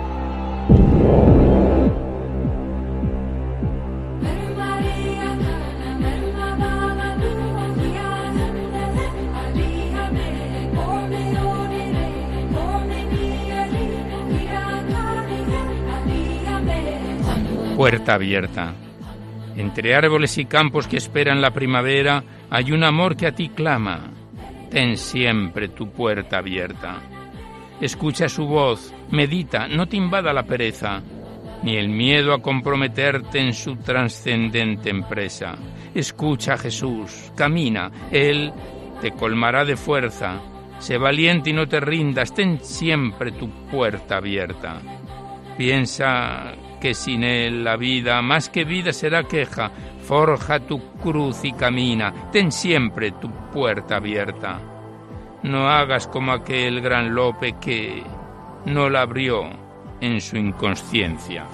Puerta 17.80 18.12
abierta. 18.12 18.74
Entre 19.56 19.94
árboles 19.94 20.36
y 20.36 20.44
campos 20.44 20.86
que 20.86 20.98
esperan 20.98 21.40
la 21.40 21.50
primavera 21.50 22.22
hay 22.50 22.72
un 22.72 22.84
amor 22.84 23.16
que 23.16 23.26
a 23.26 23.34
ti 23.34 23.48
clama. 23.48 24.02
Ten 24.68 24.98
siempre 24.98 25.68
tu 25.68 25.90
puerta 25.90 26.36
abierta. 26.36 26.98
Escucha 27.80 28.28
su 28.28 28.44
voz, 28.44 28.92
medita, 29.10 29.66
no 29.66 29.88
te 29.88 29.96
invada 29.96 30.34
la 30.34 30.42
pereza, 30.42 31.00
ni 31.62 31.76
el 31.78 31.88
miedo 31.88 32.34
a 32.34 32.42
comprometerte 32.42 33.40
en 33.40 33.54
su 33.54 33.76
trascendente 33.76 34.90
empresa. 34.90 35.56
Escucha 35.94 36.58
Jesús, 36.58 37.32
camina, 37.34 37.90
Él 38.10 38.52
te 39.00 39.12
colmará 39.12 39.64
de 39.64 39.78
fuerza. 39.78 40.38
Sé 40.80 40.98
valiente 40.98 41.48
y 41.48 41.54
no 41.54 41.66
te 41.66 41.80
rindas, 41.80 42.34
ten 42.34 42.60
siempre 42.62 43.32
tu 43.32 43.48
puerta 43.70 44.18
abierta. 44.18 44.82
Piensa 45.56 46.54
que 46.80 46.94
sin 46.94 47.22
él 47.22 47.62
la 47.62 47.76
vida, 47.76 48.22
más 48.22 48.48
que 48.48 48.64
vida, 48.64 48.92
será 48.92 49.24
queja. 49.24 49.70
Forja 50.06 50.58
tu 50.60 50.80
cruz 50.94 51.44
y 51.44 51.52
camina, 51.52 52.12
ten 52.32 52.50
siempre 52.50 53.12
tu 53.12 53.30
puerta 53.52 53.96
abierta. 53.96 54.58
No 55.42 55.68
hagas 55.68 56.06
como 56.06 56.32
aquel 56.32 56.80
gran 56.80 57.14
Lope 57.14 57.54
que 57.60 58.02
no 58.66 58.90
la 58.90 59.02
abrió 59.02 59.44
en 60.00 60.20
su 60.20 60.36
inconsciencia. 60.36 61.46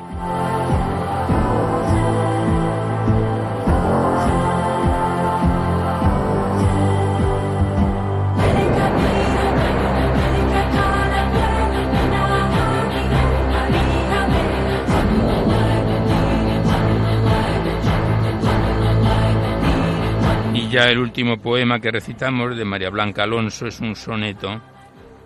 Ya 20.70 20.88
el 20.88 20.98
último 20.98 21.38
poema 21.38 21.80
que 21.80 21.90
recitamos 21.90 22.56
de 22.56 22.64
María 22.64 22.90
Blanca 22.90 23.24
Alonso 23.24 23.66
es 23.66 23.80
un 23.80 23.94
soneto 23.94 24.60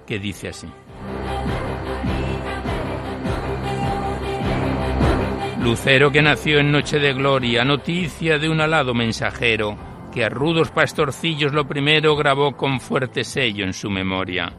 que 0.07 0.19
dice 0.19 0.49
así. 0.49 0.69
Lucero 5.63 6.11
que 6.11 6.23
nació 6.23 6.59
en 6.59 6.73
noche 6.73 6.99
de 6.99 7.13
gloria, 7.13 7.65
noticia 7.65 8.39
de 8.39 8.49
un 8.49 8.61
alado 8.61 8.95
mensajero, 8.95 9.77
que 10.13 10.25
a 10.25 10.29
rudos 10.29 10.71
pastorcillos 10.71 11.53
lo 11.53 11.67
primero 11.69 12.17
grabó 12.17 12.57
con 12.57 12.81
fuerte 12.81 13.25
sello 13.25 13.65
en 13.65 13.73
su 13.73 13.91
memoria. 13.91 14.53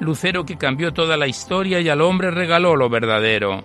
Lucero 0.00 0.44
que 0.44 0.56
cambió 0.56 0.92
toda 0.92 1.16
la 1.16 1.26
historia 1.26 1.80
y 1.80 1.88
al 1.88 2.00
hombre 2.00 2.30
regaló 2.30 2.76
lo 2.76 2.88
verdadero, 2.88 3.64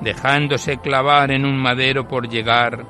dejándose 0.00 0.78
clavar 0.78 1.30
en 1.30 1.44
un 1.44 1.58
madero 1.58 2.06
por 2.08 2.28
llegar 2.28 2.86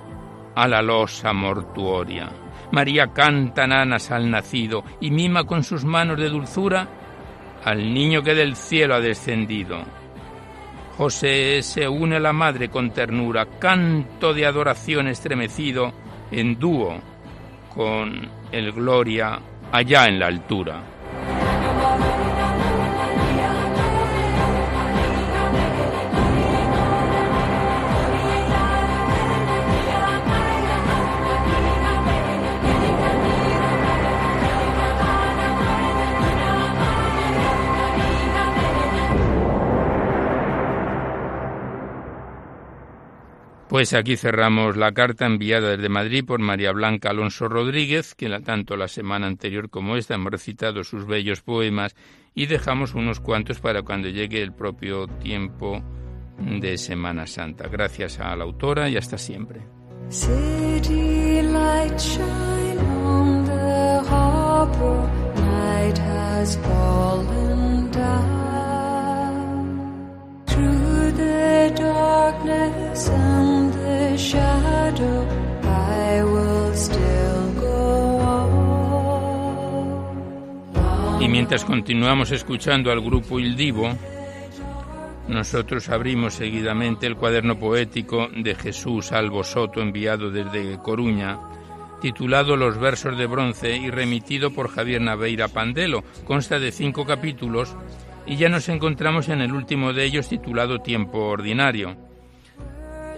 a 0.55 0.69
la 0.69 0.83
losa 0.83 1.33
mortuoria. 1.33 2.42
María 2.73 3.09
canta 3.09 3.67
nanas 3.67 4.11
al 4.11 4.31
nacido 4.31 4.83
y 5.01 5.11
mima 5.11 5.45
con 5.45 5.63
sus 5.63 5.85
manos 5.85 6.19
de 6.19 6.29
dulzura 6.29 6.89
al 7.65 7.93
niño 7.93 8.23
que 8.23 8.35
del 8.35 8.57
cielo 8.57 8.95
ha 8.95 9.01
descendido. 9.01 9.79
José 10.97 11.63
se 11.63 11.89
une 11.89 12.17
a 12.17 12.21
la 12.21 12.33
madre 12.33 12.69
con 12.69 12.91
ternura, 12.91 13.47
canto 13.59 14.35
de 14.35 14.47
adoración 14.47 15.09
estremecido 15.09 15.93
en 16.31 16.59
dúo 16.59 16.99
con 17.75 18.29
el 18.51 18.73
Gloria 18.73 19.39
allá 19.71 20.07
en 20.07 20.19
la 20.19 20.27
altura. 20.27 20.92
Pues 43.73 43.95
aquí 43.95 44.19
cerramos 44.19 44.77
la 44.77 44.93
carta 44.93 45.25
enviada 45.25 45.71
desde 45.71 45.89
Madrid 45.89 46.27
por 46.27 46.41
María 46.41 46.73
Blanca 46.73 47.09
Alonso 47.09 47.49
Rodríguez, 47.49 48.15
que 48.15 48.29
tanto 48.41 48.77
la 48.77 48.87
semana 48.87 49.27
anterior 49.27 49.71
como 49.71 49.97
esta 49.97 50.15
hemos 50.15 50.31
recitado 50.31 50.85
sus 50.85 51.07
bellos 51.07 51.41
poemas 51.41 51.97
y 52.35 52.45
dejamos 52.45 52.95
unos 52.95 53.19
cuantos 53.21 53.61
para 53.61 53.81
cuando 53.81 54.11
llegue 54.11 54.43
el 54.43 54.53
propio 54.53 55.07
tiempo 55.07 55.83
de 56.37 56.77
Semana 56.77 57.27
Santa. 57.27 57.67
Gracias 57.67 58.21
a 58.21 58.37
la 58.37 58.45
autora 58.45 58.91
y 58.91 58.99
hasta 58.99 59.17
siempre. 59.17 59.63
Y 81.21 81.29
mientras 81.29 81.65
continuamos 81.65 82.31
escuchando 82.31 82.91
al 82.91 83.01
grupo 83.01 83.41
Il 83.41 83.57
Divo, 83.57 83.97
nosotros 85.29 85.89
abrimos 85.89 86.35
seguidamente 86.35 87.07
el 87.07 87.17
cuaderno 87.17 87.59
poético 87.59 88.29
de 88.37 88.55
Jesús 88.55 89.13
Albo 89.13 89.45
Soto 89.45 89.81
enviado 89.81 90.31
desde 90.31 90.79
Coruña, 90.83 91.39
titulado 92.03 92.57
Los 92.57 92.79
versos 92.79 93.17
de 93.17 93.27
bronce 93.27 93.77
y 93.77 93.89
remitido 93.89 94.53
por 94.53 94.69
Javier 94.69 95.01
Naveira 95.01 95.49
Pandelo. 95.49 96.05
Consta 96.27 96.59
de 96.59 96.71
cinco 96.71 97.07
capítulos 97.07 97.75
y 98.27 98.37
ya 98.37 98.51
nos 98.51 98.69
encontramos 98.69 99.31
en 99.31 99.41
el 99.41 99.53
último 99.53 99.93
de 99.95 100.05
ellos 100.05 100.29
titulado 100.29 100.81
Tiempo 100.81 101.19
Ordinario. 101.29 102.12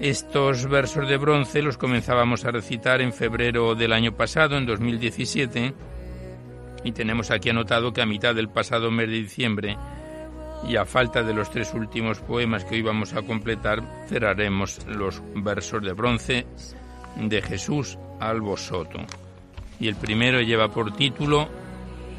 Estos 0.00 0.66
versos 0.66 1.08
de 1.08 1.16
bronce 1.16 1.62
los 1.62 1.78
comenzábamos 1.78 2.44
a 2.44 2.50
recitar 2.50 3.00
en 3.00 3.12
febrero 3.12 3.74
del 3.74 3.92
año 3.92 4.12
pasado, 4.12 4.56
en 4.56 4.66
2017, 4.66 5.72
y 6.82 6.92
tenemos 6.92 7.30
aquí 7.30 7.50
anotado 7.50 7.92
que 7.92 8.02
a 8.02 8.06
mitad 8.06 8.34
del 8.34 8.48
pasado 8.48 8.90
mes 8.90 9.08
de 9.08 9.14
diciembre, 9.14 9.76
y 10.68 10.76
a 10.76 10.84
falta 10.84 11.22
de 11.22 11.34
los 11.34 11.50
tres 11.50 11.72
últimos 11.74 12.20
poemas 12.20 12.64
que 12.64 12.74
hoy 12.74 12.82
vamos 12.82 13.12
a 13.14 13.22
completar, 13.22 13.82
cerraremos 14.08 14.84
los 14.86 15.22
versos 15.36 15.82
de 15.82 15.92
bronce 15.92 16.46
de 17.16 17.42
Jesús 17.42 17.98
Albo 18.20 18.56
Soto. 18.56 19.00
Y 19.78 19.88
el 19.88 19.96
primero 19.96 20.40
lleva 20.40 20.68
por 20.68 20.94
título 20.96 21.48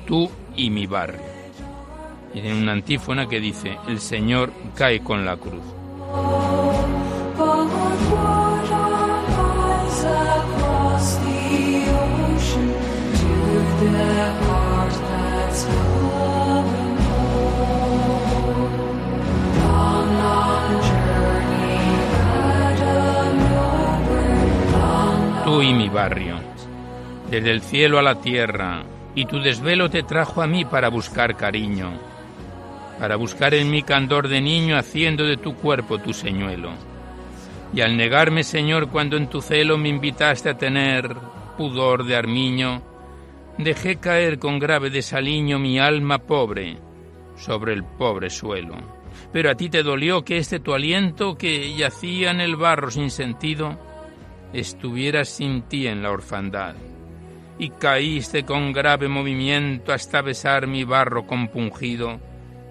Tú 0.05 0.29
y 0.55 0.69
mi 0.69 0.85
barrio. 0.85 1.21
Y 2.33 2.41
tiene 2.41 2.61
una 2.61 2.73
antífona 2.73 3.27
que 3.27 3.39
dice, 3.39 3.77
el 3.87 3.99
Señor 3.99 4.51
cae 4.75 4.99
con 5.01 5.25
la 5.25 5.37
cruz. 5.37 5.63
Mi 25.63 25.87
barrio, 25.87 26.35
desde 27.29 27.51
el 27.51 27.61
cielo 27.61 27.97
a 27.97 28.01
la 28.01 28.19
tierra, 28.19 28.83
y 29.15 29.25
tu 29.25 29.39
desvelo 29.39 29.89
te 29.89 30.03
trajo 30.03 30.41
a 30.41 30.47
mí 30.47 30.65
para 30.65 30.89
buscar 30.89 31.37
cariño, 31.37 31.91
para 32.99 33.15
buscar 33.15 33.53
en 33.53 33.71
mi 33.71 33.81
candor 33.81 34.27
de 34.27 34.41
niño 34.41 34.77
haciendo 34.77 35.23
de 35.23 35.37
tu 35.37 35.55
cuerpo 35.55 35.99
tu 35.99 36.13
señuelo. 36.13 36.71
Y 37.73 37.81
al 37.81 37.95
negarme, 37.95 38.43
Señor, 38.43 38.89
cuando 38.89 39.15
en 39.15 39.27
tu 39.27 39.41
celo 39.41 39.77
me 39.77 39.89
invitaste 39.89 40.49
a 40.49 40.57
tener 40.57 41.15
pudor 41.57 42.05
de 42.05 42.17
armiño, 42.17 42.81
dejé 43.57 43.95
caer 43.95 44.39
con 44.39 44.59
grave 44.59 44.89
desaliño 44.89 45.57
mi 45.57 45.79
alma 45.79 46.17
pobre 46.17 46.77
sobre 47.37 47.73
el 47.73 47.83
pobre 47.83 48.29
suelo. 48.29 48.75
Pero 49.31 49.49
a 49.49 49.55
ti 49.55 49.69
te 49.69 49.83
dolió 49.83 50.23
que 50.25 50.37
este 50.37 50.59
tu 50.59 50.73
aliento 50.73 51.37
que 51.37 51.73
yacía 51.75 52.31
en 52.31 52.41
el 52.41 52.57
barro 52.57 52.91
sin 52.91 53.09
sentido, 53.09 53.79
estuviera 54.53 55.25
sin 55.25 55.63
ti 55.63 55.87
en 55.87 56.03
la 56.03 56.11
orfandad 56.11 56.75
y 57.57 57.69
caíste 57.69 58.43
con 58.43 58.73
grave 58.73 59.07
movimiento 59.07 59.93
hasta 59.93 60.21
besar 60.21 60.67
mi 60.67 60.83
barro 60.83 61.25
compungido, 61.25 62.19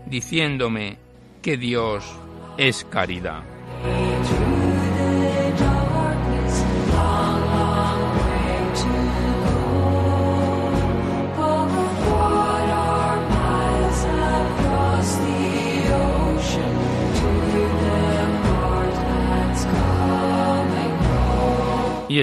diciéndome 0.06 0.98
que 1.42 1.56
Dios 1.56 2.04
es 2.58 2.84
caridad. 2.84 3.42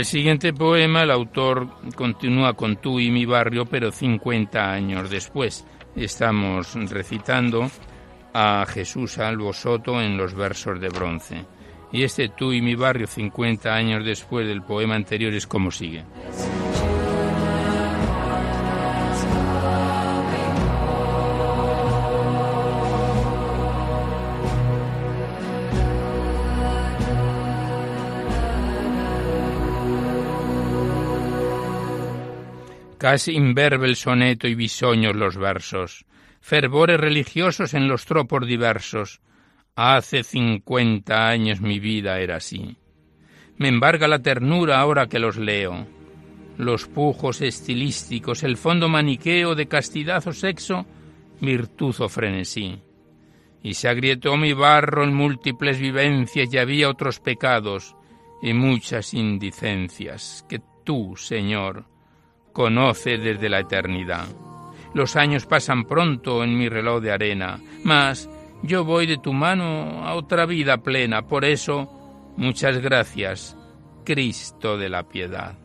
El 0.02 0.06
siguiente 0.06 0.52
poema, 0.52 1.04
el 1.04 1.12
autor 1.12 1.68
continúa 1.96 2.56
con 2.56 2.78
tú 2.78 3.00
y 3.00 3.12
mi 3.12 3.28
barrio, 3.28 3.68
pero 3.68 3.92
50 3.92 4.72
años 4.72 5.12
después. 5.12 5.64
Estamos 5.96 6.74
recitando 6.90 7.70
a 8.34 8.66
Jesús 8.68 9.20
Albo 9.20 9.54
Soto 9.54 10.02
en 10.02 10.18
los 10.18 10.34
versos 10.34 10.82
de 10.82 10.90
bronce. 10.90 11.46
Y 11.92 12.02
este 12.02 12.30
tú 12.30 12.52
y 12.52 12.64
mi 12.64 12.74
barrio 12.74 13.06
50 13.06 13.72
años 13.72 14.04
después 14.04 14.48
del 14.48 14.64
poema 14.64 14.96
anterior 14.96 15.36
es 15.36 15.46
como 15.46 15.70
sigue. 15.70 16.04
Casi 33.02 33.32
imberbe 33.32 33.88
el 33.88 33.96
soneto 33.96 34.48
y 34.48 34.54
bisoños 34.54 35.16
los 35.16 35.36
versos, 35.36 36.06
fervores 36.40 37.00
religiosos 37.00 37.74
en 37.74 37.88
los 37.88 38.06
tropos 38.06 38.46
diversos. 38.46 39.22
Hace 39.74 40.24
cincuenta 40.24 41.28
años 41.28 41.62
mi 41.62 41.80
vida 41.80 42.20
era 42.20 42.36
así. 42.36 42.78
Me 43.58 43.70
embarga 43.70 44.08
la 44.08 44.20
ternura 44.20 44.80
ahora 44.80 45.08
que 45.08 45.18
los 45.18 45.38
leo. 45.38 45.88
Los 46.60 46.86
pujos 46.86 47.42
estilísticos, 47.42 48.44
el 48.44 48.56
fondo 48.56 48.88
maniqueo 48.88 49.56
de 49.56 49.68
castidad 49.68 50.28
o 50.28 50.32
sexo, 50.32 50.86
virtud 51.40 51.96
o 52.02 52.08
frenesí. 52.08 52.84
Y 53.64 53.74
se 53.74 53.90
agrietó 53.90 54.38
mi 54.38 54.54
barro 54.54 55.04
en 55.04 55.16
múltiples 55.16 55.80
vivencias 55.80 56.54
y 56.54 56.60
había 56.60 56.88
otros 56.88 57.20
pecados 57.20 57.96
y 58.44 58.54
muchas 58.54 59.16
indicencias 59.16 60.46
que 60.48 60.62
tú, 60.84 61.16
Señor, 61.18 61.90
conoce 62.54 63.18
desde 63.18 63.50
la 63.50 63.60
eternidad. 63.60 64.26
Los 64.94 65.16
años 65.16 65.46
pasan 65.46 65.86
pronto 65.86 66.44
en 66.44 66.58
mi 66.58 66.68
reloj 66.68 67.02
de 67.02 67.12
arena, 67.12 67.60
mas 67.84 68.30
yo 68.62 68.84
voy 68.84 69.06
de 69.06 69.18
tu 69.18 69.34
mano 69.34 70.06
a 70.06 70.16
otra 70.16 70.46
vida 70.46 70.78
plena. 70.78 71.24
Por 71.24 71.46
eso, 71.46 72.34
muchas 72.38 72.80
gracias, 72.80 73.58
Cristo 74.04 74.78
de 74.78 74.90
la 74.90 75.04
piedad. 75.04 75.56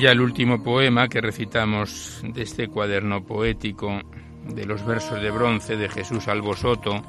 Y 0.00 0.04
ya 0.04 0.12
el 0.12 0.22
último 0.22 0.62
poema 0.62 1.08
que 1.08 1.20
recitamos 1.20 2.22
de 2.22 2.40
este 2.40 2.68
cuaderno 2.68 3.22
poético 3.22 4.00
de 4.48 4.64
los 4.64 4.82
versos 4.86 5.20
de 5.20 5.30
bronce 5.30 5.76
de 5.76 5.90
Jesús 5.90 6.26
Albosoto, 6.26 7.02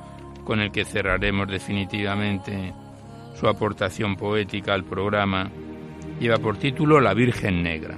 con 0.43 0.59
el 0.59 0.73
que 0.73 0.83
cerraremos 0.83 1.47
definitivamente 1.47 2.73
su 3.39 3.47
aportación 3.47 4.17
poética 4.17 4.73
al 4.73 4.83
programa, 4.83 5.49
lleva 6.19 6.37
por 6.39 6.57
título 6.57 6.99
La 6.99 7.13
Virgen 7.13 7.63
Negra. 7.63 7.95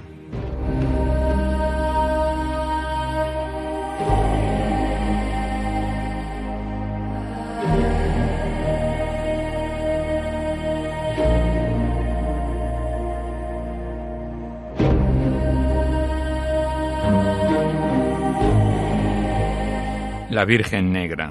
La 20.34 20.46
Virgen 20.46 20.92
Negra. 20.92 21.30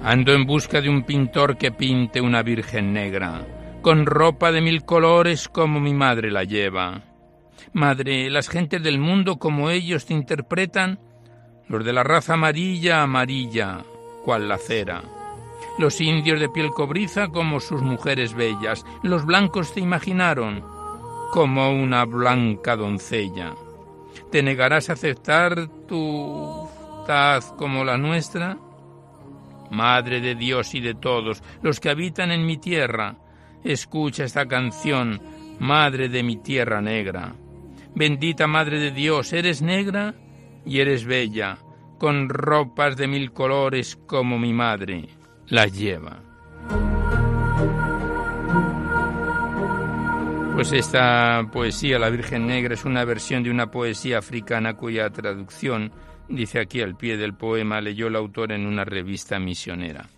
Ando 0.00 0.34
en 0.34 0.46
busca 0.46 0.80
de 0.80 0.88
un 0.88 1.02
pintor 1.02 1.58
que 1.58 1.72
pinte 1.72 2.20
una 2.20 2.44
Virgen 2.44 2.92
Negra, 2.92 3.44
con 3.82 4.06
ropa 4.06 4.52
de 4.52 4.60
mil 4.60 4.84
colores 4.84 5.48
como 5.48 5.80
mi 5.80 5.94
madre 5.94 6.30
la 6.30 6.44
lleva. 6.44 7.02
Madre, 7.72 8.30
las 8.30 8.48
gentes 8.48 8.84
del 8.84 9.00
mundo 9.00 9.40
como 9.40 9.68
ellos 9.68 10.06
te 10.06 10.14
interpretan, 10.14 11.00
los 11.66 11.84
de 11.84 11.92
la 11.92 12.04
raza 12.04 12.34
amarilla, 12.34 13.02
amarilla, 13.02 13.82
cual 14.24 14.48
la 14.48 14.58
cera. 14.58 15.02
Los 15.80 16.00
indios 16.00 16.38
de 16.38 16.48
piel 16.48 16.70
cobriza 16.70 17.26
como 17.30 17.58
sus 17.58 17.82
mujeres 17.82 18.34
bellas, 18.34 18.86
los 19.02 19.26
blancos 19.26 19.74
te 19.74 19.80
imaginaron 19.80 20.62
como 21.32 21.72
una 21.72 22.04
blanca 22.04 22.76
doncella. 22.76 23.56
¿Te 24.30 24.40
negarás 24.44 24.88
a 24.88 24.92
aceptar 24.92 25.66
tu 25.88 26.63
como 27.56 27.84
la 27.84 27.98
nuestra? 27.98 28.56
Madre 29.70 30.20
de 30.20 30.34
Dios 30.34 30.74
y 30.74 30.80
de 30.80 30.94
todos 30.94 31.42
los 31.62 31.80
que 31.80 31.90
habitan 31.90 32.30
en 32.30 32.46
mi 32.46 32.56
tierra, 32.56 33.16
escucha 33.62 34.24
esta 34.24 34.46
canción, 34.46 35.20
Madre 35.60 36.08
de 36.08 36.22
mi 36.22 36.36
tierra 36.36 36.80
negra. 36.80 37.34
Bendita 37.94 38.46
Madre 38.46 38.80
de 38.80 38.90
Dios, 38.90 39.32
eres 39.32 39.62
negra 39.62 40.14
y 40.64 40.80
eres 40.80 41.04
bella, 41.04 41.58
con 41.98 42.28
ropas 42.28 42.96
de 42.96 43.06
mil 43.06 43.32
colores 43.32 43.96
como 44.06 44.38
mi 44.38 44.52
madre 44.52 45.08
las 45.46 45.72
lleva. 45.72 46.20
Pues 50.54 50.72
esta 50.72 51.48
poesía, 51.52 51.98
La 51.98 52.10
Virgen 52.10 52.46
Negra, 52.46 52.74
es 52.74 52.84
una 52.84 53.04
versión 53.04 53.42
de 53.42 53.50
una 53.50 53.70
poesía 53.70 54.18
africana 54.18 54.74
cuya 54.74 55.10
traducción 55.10 55.92
dice 56.28 56.60
aquí 56.60 56.80
al 56.80 56.96
pie 56.96 57.16
del 57.16 57.34
poema, 57.34 57.80
leyó 57.80 58.08
el 58.08 58.16
autor 58.16 58.52
en 58.52 58.66
una 58.66 58.84
revista 58.84 59.38
misionera. 59.38 60.08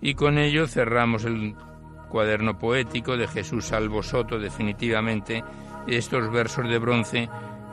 Y 0.00 0.14
con 0.14 0.38
ello 0.38 0.66
cerramos 0.66 1.24
el 1.24 1.54
cuaderno 2.08 2.58
poético 2.58 3.16
de 3.16 3.26
Jesús 3.26 3.66
Salvo 3.66 4.02
Soto, 4.02 4.38
definitivamente 4.38 5.42
estos 5.86 6.30
versos 6.30 6.68
de 6.68 6.78
bronce 6.78 7.28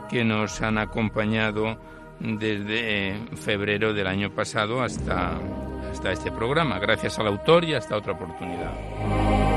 que 0.08 0.24
nos 0.24 0.60
han 0.62 0.78
acompañado 0.78 1.78
desde 2.20 3.10
eh, 3.10 3.20
febrero 3.36 3.92
del 3.92 4.06
año 4.06 4.30
pasado 4.30 4.82
hasta, 4.82 5.38
hasta 5.90 6.12
este 6.12 6.30
programa. 6.30 6.78
Gracias 6.78 7.18
al 7.18 7.26
autor 7.26 7.64
y 7.64 7.74
hasta 7.74 7.96
otra 7.96 8.12
oportunidad. 8.12 9.53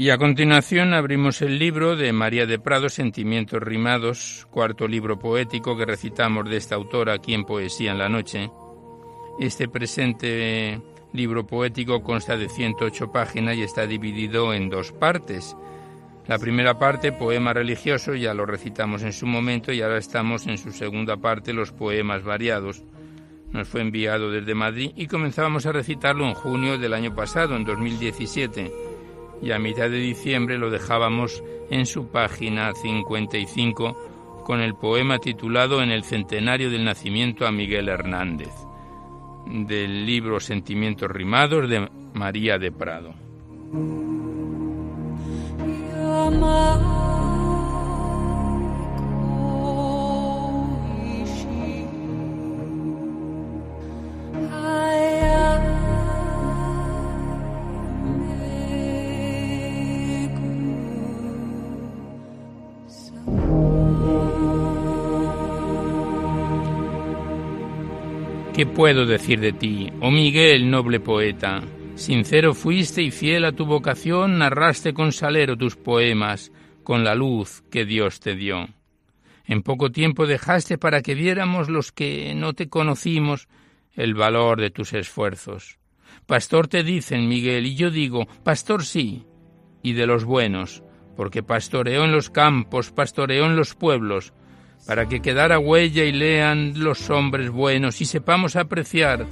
Y 0.00 0.08
a 0.08 0.16
continuación 0.16 0.94
abrimos 0.94 1.42
el 1.42 1.58
libro 1.58 1.94
de 1.94 2.10
María 2.14 2.46
de 2.46 2.58
Prado, 2.58 2.88
Sentimientos 2.88 3.62
Rimados, 3.62 4.46
cuarto 4.50 4.88
libro 4.88 5.18
poético 5.18 5.76
que 5.76 5.84
recitamos 5.84 6.48
de 6.48 6.56
esta 6.56 6.74
autora 6.74 7.12
aquí 7.12 7.34
en 7.34 7.44
Poesía 7.44 7.92
en 7.92 7.98
la 7.98 8.08
Noche. 8.08 8.50
Este 9.38 9.68
presente 9.68 10.80
libro 11.12 11.46
poético 11.46 12.02
consta 12.02 12.38
de 12.38 12.48
108 12.48 13.12
páginas 13.12 13.56
y 13.56 13.62
está 13.62 13.86
dividido 13.86 14.54
en 14.54 14.70
dos 14.70 14.90
partes. 14.90 15.54
La 16.26 16.38
primera 16.38 16.78
parte, 16.78 17.12
poema 17.12 17.52
religioso, 17.52 18.14
ya 18.14 18.32
lo 18.32 18.46
recitamos 18.46 19.02
en 19.02 19.12
su 19.12 19.26
momento 19.26 19.70
y 19.70 19.82
ahora 19.82 19.98
estamos 19.98 20.46
en 20.46 20.56
su 20.56 20.72
segunda 20.72 21.18
parte, 21.18 21.52
los 21.52 21.72
poemas 21.72 22.24
variados. 22.24 22.82
Nos 23.52 23.68
fue 23.68 23.82
enviado 23.82 24.30
desde 24.30 24.54
Madrid 24.54 24.92
y 24.96 25.08
comenzábamos 25.08 25.66
a 25.66 25.72
recitarlo 25.72 26.26
en 26.26 26.32
junio 26.32 26.78
del 26.78 26.94
año 26.94 27.14
pasado, 27.14 27.54
en 27.54 27.66
2017 27.66 28.99
y 29.42 29.52
a 29.52 29.58
mitad 29.58 29.90
de 29.90 29.98
diciembre 29.98 30.58
lo 30.58 30.70
dejábamos 30.70 31.42
en 31.70 31.86
su 31.86 32.08
página 32.08 32.72
55 32.72 34.42
con 34.44 34.60
el 34.60 34.74
poema 34.74 35.18
titulado 35.18 35.82
En 35.82 35.90
el 35.90 36.04
centenario 36.04 36.70
del 36.70 36.84
nacimiento 36.84 37.46
a 37.46 37.52
Miguel 37.52 37.88
Hernández, 37.88 38.52
del 39.46 40.06
libro 40.06 40.40
Sentimientos 40.40 41.10
Rimados 41.10 41.68
de 41.68 41.88
María 42.14 42.58
de 42.58 42.72
Prado. 42.72 43.14
¿Qué 68.60 68.66
puedo 68.66 69.06
decir 69.06 69.40
de 69.40 69.54
ti, 69.54 69.90
oh 70.02 70.10
Miguel, 70.10 70.70
noble 70.70 71.00
poeta? 71.00 71.62
Sincero 71.94 72.52
fuiste 72.52 73.00
y 73.00 73.10
fiel 73.10 73.46
a 73.46 73.52
tu 73.52 73.64
vocación, 73.64 74.36
narraste 74.36 74.92
con 74.92 75.12
salero 75.12 75.56
tus 75.56 75.76
poemas, 75.76 76.52
con 76.82 77.02
la 77.02 77.14
luz 77.14 77.62
que 77.70 77.86
Dios 77.86 78.20
te 78.20 78.34
dio. 78.34 78.68
En 79.46 79.62
poco 79.62 79.90
tiempo 79.90 80.26
dejaste 80.26 80.76
para 80.76 81.00
que 81.00 81.14
viéramos 81.14 81.70
los 81.70 81.90
que 81.90 82.34
no 82.34 82.52
te 82.52 82.68
conocimos 82.68 83.48
el 83.94 84.12
valor 84.12 84.60
de 84.60 84.68
tus 84.68 84.92
esfuerzos. 84.92 85.78
Pastor 86.26 86.68
te 86.68 86.82
dicen, 86.82 87.28
Miguel, 87.28 87.64
y 87.64 87.76
yo 87.76 87.90
digo, 87.90 88.26
pastor 88.44 88.84
sí, 88.84 89.24
y 89.82 89.94
de 89.94 90.06
los 90.06 90.26
buenos, 90.26 90.82
porque 91.16 91.42
pastoreó 91.42 92.04
en 92.04 92.12
los 92.12 92.28
campos, 92.28 92.92
pastoreó 92.92 93.46
en 93.46 93.56
los 93.56 93.74
pueblos, 93.74 94.34
para 94.86 95.06
que 95.06 95.20
quedara 95.20 95.58
huella 95.58 96.04
y 96.04 96.12
lean 96.12 96.72
los 96.76 97.10
hombres 97.10 97.50
buenos 97.50 98.00
y 98.00 98.04
sepamos 98.04 98.56
apreciar 98.56 99.26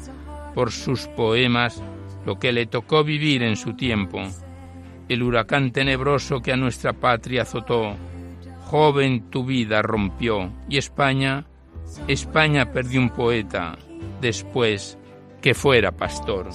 por 0.55 0.73
sus 0.73 1.07
poemas 1.09 1.83
lo 2.27 2.39
que 2.39 2.53
le 2.53 2.67
tocó 2.67 3.05
vivir 3.05 3.43
en 3.43 3.57
su 3.57 3.75
tiempo, 3.75 4.21
el 5.09 5.23
huracán 5.23 5.73
tenebroso 5.73 6.41
que 6.41 6.53
a 6.53 6.57
nuestra 6.57 6.93
patria 6.93 7.43
azotó. 7.43 7.97
Joven 8.67 9.31
tu 9.31 9.47
vida 9.47 9.81
rompió 9.81 10.53
y 10.69 10.77
España, 10.77 11.47
España 12.07 12.71
perdió 12.71 13.01
un 13.01 13.11
poeta 13.11 13.79
después 14.21 14.99
que 15.41 15.55
fuera 15.55 15.93
pastor. 15.93 16.51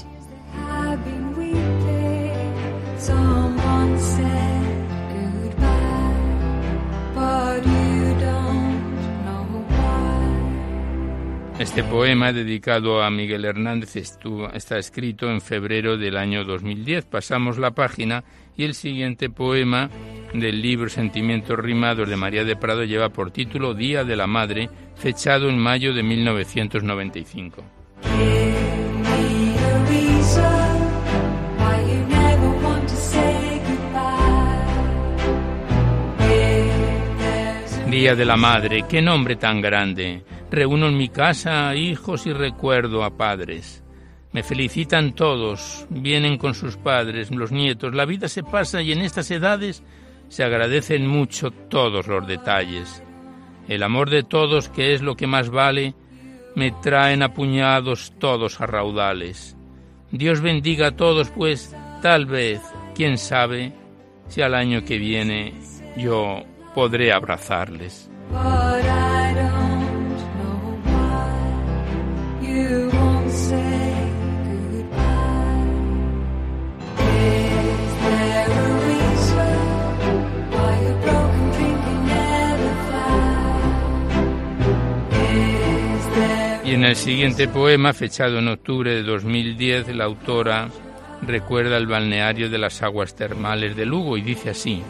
Este 11.63 11.81
poema 11.81 12.33
dedicado 12.33 13.01
a 13.01 13.09
Miguel 13.09 13.45
Hernández 13.45 13.95
está 13.95 14.77
escrito 14.77 15.31
en 15.31 15.39
febrero 15.39 15.95
del 15.95 16.17
año 16.17 16.43
2010. 16.43 17.05
Pasamos 17.05 17.57
la 17.57 17.71
página 17.71 18.25
y 18.57 18.65
el 18.65 18.73
siguiente 18.73 19.29
poema 19.29 19.89
del 20.33 20.61
libro 20.61 20.89
Sentimientos 20.89 21.57
Rimados 21.57 22.09
de 22.09 22.17
María 22.17 22.43
de 22.43 22.57
Prado 22.57 22.83
lleva 22.83 23.07
por 23.07 23.31
título 23.31 23.73
Día 23.73 24.03
de 24.03 24.17
la 24.17 24.27
Madre, 24.27 24.69
fechado 24.97 25.47
en 25.47 25.57
mayo 25.57 25.93
de 25.93 26.03
1995. 26.03 27.63
Día 37.89 38.15
de 38.15 38.25
la 38.25 38.35
Madre, 38.35 38.83
qué 38.89 39.01
nombre 39.01 39.37
tan 39.37 39.61
grande. 39.61 40.23
Reúno 40.53 40.85
en 40.85 40.97
mi 40.97 41.09
casa 41.09 41.73
hijos 41.73 42.27
y 42.27 42.31
recuerdo 42.31 43.03
a 43.03 43.17
padres. 43.17 43.83
Me 44.33 44.43
felicitan 44.43 45.13
todos, 45.13 45.87
vienen 45.89 46.37
con 46.37 46.53
sus 46.53 46.77
padres, 46.77 47.31
los 47.31 47.51
nietos. 47.51 47.95
La 47.95 48.05
vida 48.05 48.27
se 48.27 48.43
pasa 48.43 48.79
y 48.83 48.91
en 48.91 49.01
estas 49.01 49.31
edades 49.31 49.81
se 50.29 50.43
agradecen 50.43 51.07
mucho 51.07 51.49
todos 51.49 52.05
los 52.05 52.27
detalles. 52.27 53.01
El 53.67 53.81
amor 53.81 54.11
de 54.11 54.21
todos, 54.21 54.69
que 54.69 54.93
es 54.93 55.01
lo 55.01 55.15
que 55.15 55.25
más 55.25 55.49
vale, 55.49 55.95
me 56.55 56.69
traen 56.69 57.23
apuñados 57.23 58.13
todos 58.19 58.61
a 58.61 58.67
raudales. 58.67 59.57
Dios 60.11 60.39
bendiga 60.39 60.89
a 60.89 60.95
todos, 60.95 61.31
pues 61.31 61.75
tal 62.03 62.27
vez, 62.27 62.61
quién 62.93 63.17
sabe, 63.17 63.73
si 64.27 64.43
al 64.43 64.53
año 64.53 64.85
que 64.85 64.99
viene 64.99 65.55
yo 65.97 66.43
podré 66.75 67.11
abrazarles. 67.11 68.07
En 86.83 86.89
el 86.89 86.95
siguiente 86.97 87.47
poema, 87.47 87.93
fechado 87.93 88.39
en 88.39 88.49
octubre 88.49 88.93
de 88.93 89.03
2010, 89.03 89.95
la 89.95 90.03
autora 90.03 90.67
recuerda 91.21 91.77
el 91.77 91.87
balneario 91.87 92.49
de 92.49 92.57
las 92.57 92.81
aguas 92.81 93.15
termales 93.15 93.77
de 93.77 93.85
Lugo 93.85 94.17
y 94.17 94.21
dice 94.21 94.49
así, 94.49 94.81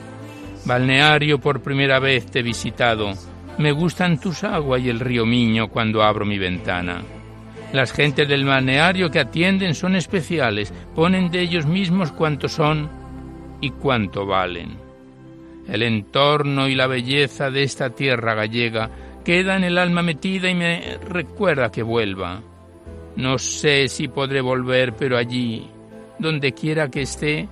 Balneario 0.65 1.39
por 1.39 1.61
primera 1.61 1.99
vez 1.99 2.25
te 2.25 2.39
he 2.39 2.43
visitado, 2.43 3.13
me 3.59 3.71
gustan 3.71 4.19
tus 4.19 4.43
aguas 4.43 4.81
y 4.81 4.89
el 4.89 4.99
río 4.99 5.27
Miño 5.27 5.67
cuando 5.67 6.01
abro 6.01 6.25
mi 6.25 6.39
ventana. 6.39 7.03
Las 7.73 7.91
gentes 7.91 8.29
del 8.29 8.45
balneario 8.45 9.09
que 9.09 9.19
atienden 9.19 9.73
son 9.73 9.95
especiales, 9.95 10.71
ponen 10.93 11.31
de 11.31 11.41
ellos 11.41 11.65
mismos 11.65 12.11
cuánto 12.11 12.47
son 12.47 12.87
y 13.61 13.71
cuánto 13.71 14.27
valen. 14.27 14.77
El 15.67 15.81
entorno 15.81 16.67
y 16.67 16.75
la 16.75 16.85
belleza 16.85 17.49
de 17.49 17.63
esta 17.63 17.89
tierra 17.89 18.35
gallega 18.35 18.91
queda 19.25 19.57
en 19.57 19.63
el 19.63 19.79
alma 19.79 20.03
metida 20.03 20.51
y 20.51 20.53
me 20.53 20.99
recuerda 21.09 21.71
que 21.71 21.81
vuelva. 21.81 22.41
No 23.15 23.39
sé 23.39 23.87
si 23.87 24.07
podré 24.07 24.41
volver, 24.41 24.93
pero 24.95 25.17
allí, 25.17 25.67
donde 26.19 26.53
quiera 26.53 26.89
que 26.89 27.01
esté, 27.01 27.49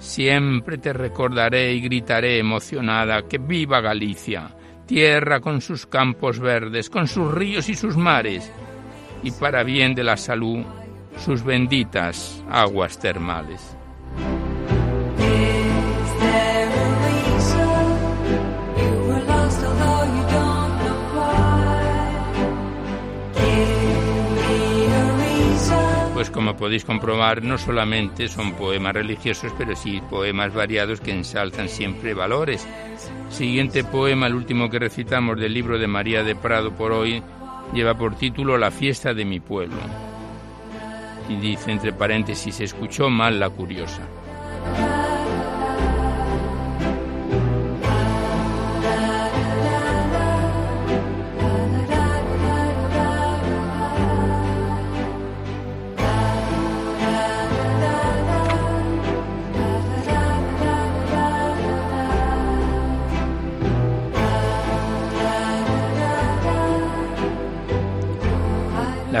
siempre 0.00 0.78
te 0.78 0.92
recordaré 0.92 1.74
y 1.74 1.80
gritaré 1.80 2.40
emocionada 2.40 3.22
que 3.28 3.38
viva 3.38 3.80
Galicia, 3.80 4.50
tierra 4.84 5.38
con 5.38 5.60
sus 5.60 5.86
campos 5.86 6.40
verdes, 6.40 6.90
con 6.90 7.06
sus 7.06 7.32
ríos 7.32 7.68
y 7.68 7.76
sus 7.76 7.96
mares, 7.96 8.50
y 9.22 9.30
para 9.32 9.62
bien 9.62 9.94
de 9.94 10.04
la 10.04 10.16
salud, 10.16 10.64
sus 11.18 11.42
benditas 11.42 12.42
aguas 12.48 12.98
termales. 12.98 13.76
Pues 26.20 26.30
como 26.30 26.54
podéis 26.54 26.84
comprobar, 26.84 27.42
no 27.42 27.56
solamente 27.56 28.28
son 28.28 28.52
poemas 28.52 28.92
religiosos, 28.92 29.54
pero 29.56 29.74
sí 29.74 30.02
poemas 30.10 30.52
variados 30.52 31.00
que 31.00 31.12
ensalzan 31.12 31.70
siempre 31.70 32.12
valores. 32.12 32.68
Siguiente 33.30 33.84
poema, 33.84 34.26
el 34.26 34.34
último 34.34 34.68
que 34.68 34.78
recitamos 34.78 35.40
del 35.40 35.54
libro 35.54 35.78
de 35.78 35.86
María 35.86 36.22
de 36.22 36.36
Prado 36.36 36.72
por 36.72 36.92
hoy, 36.92 37.22
lleva 37.72 37.94
por 37.94 38.14
título 38.14 38.58
La 38.58 38.70
fiesta 38.70 39.14
de 39.14 39.24
mi 39.24 39.40
pueblo. 39.40 39.76
Y 41.28 41.36
dice 41.36 41.70
entre 41.70 41.92
paréntesis, 41.92 42.60
escuchó 42.60 43.08
mal 43.08 43.38
la 43.38 43.50
curiosa. 43.50 44.02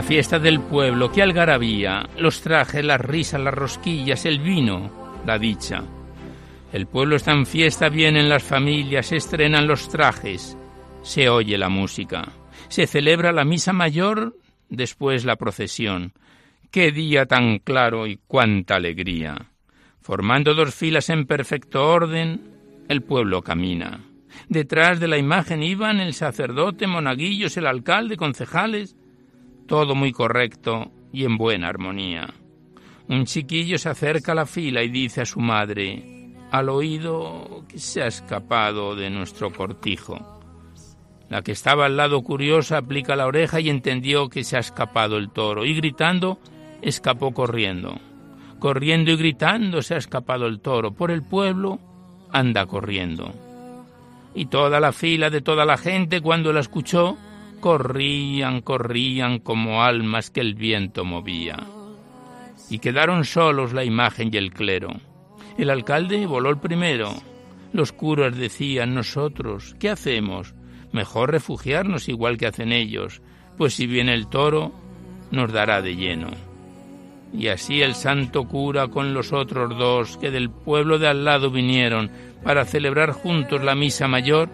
La 0.00 0.06
fiesta 0.06 0.38
del 0.38 0.62
pueblo, 0.62 1.12
qué 1.12 1.20
algarabía, 1.20 2.08
los 2.16 2.40
trajes, 2.40 2.82
las 2.82 2.98
risas, 2.98 3.38
las 3.38 3.52
rosquillas, 3.52 4.24
el 4.24 4.38
vino, 4.38 4.90
la 5.26 5.38
dicha. 5.38 5.84
El 6.72 6.86
pueblo 6.86 7.16
está 7.16 7.32
en 7.32 7.44
fiesta, 7.44 7.90
vienen 7.90 8.30
las 8.30 8.42
familias, 8.42 9.08
se 9.08 9.16
estrenan 9.16 9.66
los 9.66 9.90
trajes, 9.90 10.56
se 11.02 11.28
oye 11.28 11.58
la 11.58 11.68
música, 11.68 12.32
se 12.68 12.86
celebra 12.86 13.30
la 13.30 13.44
misa 13.44 13.74
mayor, 13.74 14.38
después 14.70 15.26
la 15.26 15.36
procesión. 15.36 16.14
Qué 16.70 16.92
día 16.92 17.26
tan 17.26 17.58
claro 17.58 18.06
y 18.06 18.18
cuánta 18.26 18.76
alegría. 18.76 19.50
Formando 20.00 20.54
dos 20.54 20.74
filas 20.74 21.10
en 21.10 21.26
perfecto 21.26 21.86
orden, 21.86 22.40
el 22.88 23.02
pueblo 23.02 23.42
camina. 23.42 24.00
Detrás 24.48 24.98
de 24.98 25.08
la 25.08 25.18
imagen 25.18 25.62
iban 25.62 26.00
el 26.00 26.14
sacerdote, 26.14 26.86
monaguillos, 26.86 27.58
el 27.58 27.66
alcalde, 27.66 28.16
concejales, 28.16 28.96
todo 29.70 29.94
muy 29.94 30.10
correcto 30.10 30.90
y 31.12 31.24
en 31.24 31.36
buena 31.38 31.68
armonía. 31.68 32.34
Un 33.06 33.24
chiquillo 33.24 33.78
se 33.78 33.88
acerca 33.88 34.32
a 34.32 34.34
la 34.34 34.44
fila 34.44 34.82
y 34.82 34.88
dice 34.88 35.20
a 35.20 35.24
su 35.24 35.38
madre, 35.38 36.34
al 36.50 36.68
oído 36.68 37.62
que 37.68 37.78
se 37.78 38.02
ha 38.02 38.08
escapado 38.08 38.96
de 38.96 39.10
nuestro 39.10 39.52
cortijo. 39.52 40.40
La 41.28 41.42
que 41.42 41.52
estaba 41.52 41.86
al 41.86 41.96
lado 41.96 42.20
curiosa 42.22 42.78
aplica 42.78 43.14
la 43.14 43.28
oreja 43.28 43.60
y 43.60 43.70
entendió 43.70 44.28
que 44.28 44.42
se 44.42 44.56
ha 44.56 44.58
escapado 44.58 45.16
el 45.18 45.30
toro 45.30 45.64
y 45.64 45.72
gritando 45.76 46.40
escapó 46.82 47.32
corriendo. 47.32 47.96
Corriendo 48.58 49.12
y 49.12 49.16
gritando 49.18 49.82
se 49.82 49.94
ha 49.94 49.98
escapado 49.98 50.48
el 50.48 50.58
toro. 50.58 50.94
Por 50.94 51.12
el 51.12 51.22
pueblo 51.22 51.78
anda 52.32 52.66
corriendo. 52.66 53.32
Y 54.34 54.46
toda 54.46 54.80
la 54.80 54.90
fila 54.90 55.30
de 55.30 55.42
toda 55.42 55.64
la 55.64 55.76
gente 55.76 56.20
cuando 56.20 56.52
la 56.52 56.58
escuchó 56.58 57.16
corrían, 57.60 58.62
corrían 58.62 59.38
como 59.38 59.82
almas 59.82 60.30
que 60.30 60.40
el 60.40 60.54
viento 60.54 61.04
movía. 61.04 61.56
Y 62.68 62.78
quedaron 62.78 63.24
solos 63.24 63.72
la 63.72 63.84
imagen 63.84 64.30
y 64.32 64.36
el 64.36 64.52
clero. 64.52 64.90
El 65.58 65.70
alcalde 65.70 66.26
voló 66.26 66.50
el 66.50 66.58
primero. 66.58 67.12
Los 67.72 67.92
curas 67.92 68.36
decían, 68.36 68.94
nosotros, 68.94 69.76
¿qué 69.78 69.90
hacemos? 69.90 70.54
Mejor 70.92 71.30
refugiarnos 71.30 72.08
igual 72.08 72.36
que 72.36 72.46
hacen 72.46 72.72
ellos, 72.72 73.22
pues 73.56 73.74
si 73.74 73.86
viene 73.86 74.14
el 74.14 74.26
toro, 74.26 74.72
nos 75.30 75.52
dará 75.52 75.82
de 75.82 75.94
lleno. 75.94 76.30
Y 77.32 77.48
así 77.48 77.82
el 77.82 77.94
santo 77.94 78.48
cura 78.48 78.88
con 78.88 79.14
los 79.14 79.32
otros 79.32 79.76
dos 79.78 80.16
que 80.16 80.30
del 80.30 80.50
pueblo 80.50 80.98
de 80.98 81.08
al 81.08 81.24
lado 81.24 81.50
vinieron 81.50 82.10
para 82.42 82.64
celebrar 82.64 83.12
juntos 83.12 83.62
la 83.62 83.74
misa 83.74 84.08
mayor, 84.08 84.48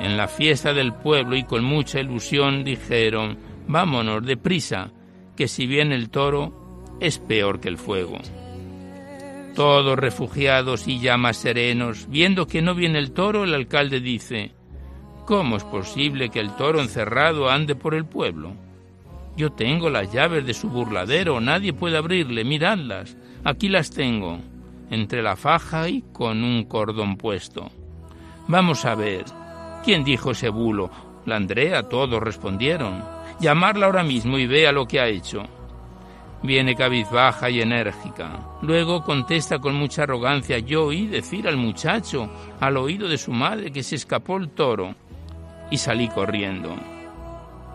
en 0.00 0.16
la 0.16 0.28
fiesta 0.28 0.72
del 0.72 0.94
pueblo 0.94 1.36
y 1.36 1.44
con 1.44 1.62
mucha 1.62 2.00
ilusión 2.00 2.64
dijeron, 2.64 3.38
vámonos 3.68 4.24
deprisa, 4.24 4.90
que 5.36 5.46
si 5.46 5.66
viene 5.66 5.94
el 5.94 6.08
toro 6.08 6.96
es 7.00 7.18
peor 7.18 7.60
que 7.60 7.68
el 7.68 7.76
fuego. 7.76 8.18
Todos 9.54 9.98
refugiados 9.98 10.88
y 10.88 11.00
ya 11.00 11.18
más 11.18 11.36
serenos, 11.36 12.08
viendo 12.08 12.46
que 12.46 12.62
no 12.62 12.74
viene 12.74 12.98
el 12.98 13.12
toro, 13.12 13.44
el 13.44 13.52
alcalde 13.52 14.00
dice, 14.00 14.52
¿cómo 15.26 15.56
es 15.56 15.64
posible 15.64 16.30
que 16.30 16.40
el 16.40 16.56
toro 16.56 16.80
encerrado 16.80 17.50
ande 17.50 17.74
por 17.74 17.94
el 17.94 18.06
pueblo? 18.06 18.54
Yo 19.36 19.52
tengo 19.52 19.90
las 19.90 20.10
llaves 20.12 20.46
de 20.46 20.54
su 20.54 20.70
burladero, 20.70 21.40
nadie 21.40 21.74
puede 21.74 21.98
abrirle, 21.98 22.44
miradlas, 22.44 23.18
aquí 23.44 23.68
las 23.68 23.90
tengo, 23.90 24.38
entre 24.90 25.22
la 25.22 25.36
faja 25.36 25.88
y 25.90 26.02
con 26.12 26.42
un 26.42 26.64
cordón 26.64 27.16
puesto. 27.16 27.70
Vamos 28.48 28.84
a 28.84 28.94
ver, 28.94 29.24
¿Quién 29.84 30.04
dijo 30.04 30.32
ese 30.32 30.48
bulo? 30.48 30.90
La 31.24 31.36
Andrea, 31.36 31.82
todos 31.88 32.22
respondieron. 32.22 33.02
Llamarla 33.40 33.86
ahora 33.86 34.02
mismo 34.02 34.38
y 34.38 34.46
vea 34.46 34.72
lo 34.72 34.86
que 34.86 35.00
ha 35.00 35.06
hecho. 35.06 35.42
Viene 36.42 36.74
cabizbaja 36.74 37.50
y 37.50 37.60
enérgica. 37.60 38.58
Luego 38.62 39.02
contesta 39.02 39.58
con 39.58 39.74
mucha 39.74 40.02
arrogancia. 40.02 40.58
Yo 40.58 40.86
oí 40.86 41.06
decir 41.06 41.46
al 41.46 41.56
muchacho, 41.56 42.30
al 42.60 42.76
oído 42.76 43.08
de 43.08 43.18
su 43.18 43.32
madre, 43.32 43.70
que 43.70 43.82
se 43.82 43.96
escapó 43.96 44.36
el 44.36 44.50
toro. 44.50 44.94
Y 45.70 45.78
salí 45.78 46.08
corriendo. 46.08 46.76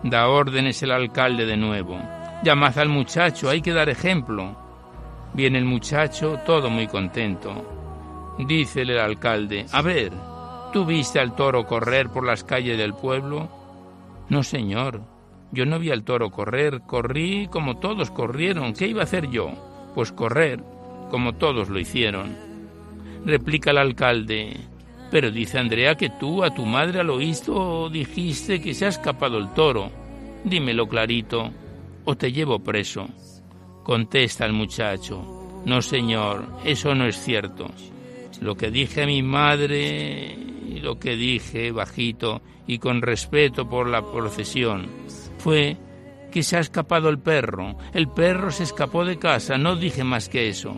Da 0.03 0.27
órdenes 0.27 0.81
el 0.83 0.91
alcalde 0.91 1.45
de 1.45 1.57
nuevo. 1.57 1.99
Llamad 2.43 2.77
al 2.77 2.89
muchacho, 2.89 3.49
hay 3.49 3.61
que 3.61 3.73
dar 3.73 3.89
ejemplo. 3.89 4.55
Viene 5.33 5.57
el 5.57 5.65
muchacho, 5.65 6.39
todo 6.45 6.69
muy 6.69 6.87
contento. 6.87 8.33
Dícele 8.37 8.93
el 8.93 8.99
alcalde, 8.99 9.65
a 9.71 9.81
ver, 9.81 10.11
¿Tú 10.75 10.83
viste 10.83 11.21
al 11.21 11.37
toro 11.37 11.65
correr 11.65 12.09
por 12.09 12.25
las 12.25 12.43
calles 12.43 12.77
del 12.77 12.93
pueblo? 12.93 13.47
No, 14.27 14.43
señor. 14.43 15.03
Yo 15.53 15.65
no 15.65 15.79
vi 15.79 15.89
al 15.89 16.03
toro 16.03 16.31
correr, 16.31 16.81
corrí 16.85 17.47
como 17.47 17.77
todos 17.77 18.11
corrieron. 18.11 18.73
¿Qué 18.73 18.87
iba 18.87 18.99
a 18.99 19.05
hacer 19.05 19.29
yo? 19.29 19.53
Pues 19.95 20.11
correr, 20.11 20.61
como 21.09 21.35
todos 21.35 21.69
lo 21.69 21.79
hicieron. 21.79 22.35
Replica 23.23 23.71
el 23.71 23.77
alcalde. 23.77 24.57
Pero 25.09 25.31
dice 25.31 25.59
Andrea 25.59 25.95
que 25.95 26.09
tú 26.09 26.43
a 26.43 26.53
tu 26.53 26.65
madre 26.65 26.99
al 26.99 27.09
oído 27.09 27.89
dijiste 27.89 28.59
que 28.59 28.73
se 28.73 28.83
ha 28.83 28.89
escapado 28.89 29.37
el 29.37 29.53
toro. 29.53 29.89
Dímelo 30.43 30.89
clarito, 30.89 31.51
o 32.03 32.17
te 32.17 32.33
llevo 32.33 32.59
preso. 32.59 33.07
Contesta 33.81 34.45
el 34.45 34.51
muchacho. 34.51 35.61
No, 35.63 35.81
señor, 35.81 36.45
eso 36.65 36.93
no 36.93 37.05
es 37.05 37.17
cierto. 37.17 37.71
Lo 38.41 38.55
que 38.55 38.71
dije 38.71 39.03
a 39.03 39.07
mi 39.07 39.23
madre 39.23 40.54
y 40.75 40.79
lo 40.79 40.99
que 40.99 41.15
dije 41.15 41.71
bajito 41.71 42.41
y 42.67 42.79
con 42.79 43.01
respeto 43.01 43.69
por 43.69 43.87
la 43.87 44.01
procesión 44.01 44.87
fue 45.37 45.77
que 46.31 46.43
se 46.43 46.57
ha 46.57 46.59
escapado 46.59 47.07
el 47.07 47.19
perro. 47.19 47.77
El 47.93 48.09
perro 48.09 48.51
se 48.51 48.63
escapó 48.63 49.05
de 49.05 49.17
casa, 49.17 49.57
no 49.57 49.77
dije 49.77 50.03
más 50.03 50.27
que 50.27 50.49
eso. 50.49 50.75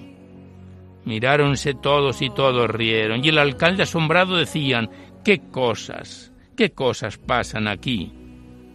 Miráronse 1.06 1.74
todos 1.74 2.22
y 2.22 2.30
todos 2.30 2.70
rieron, 2.70 3.26
y 3.26 3.30
el 3.30 3.40
alcalde 3.40 3.84
asombrado 3.84 4.36
decían, 4.36 4.90
¿qué 5.24 5.50
cosas, 5.50 6.32
qué 6.56 6.72
cosas 6.72 7.18
pasan 7.18 7.68
aquí, 7.68 8.14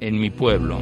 en 0.01 0.19
mi 0.19 0.31
pueblo? 0.31 0.81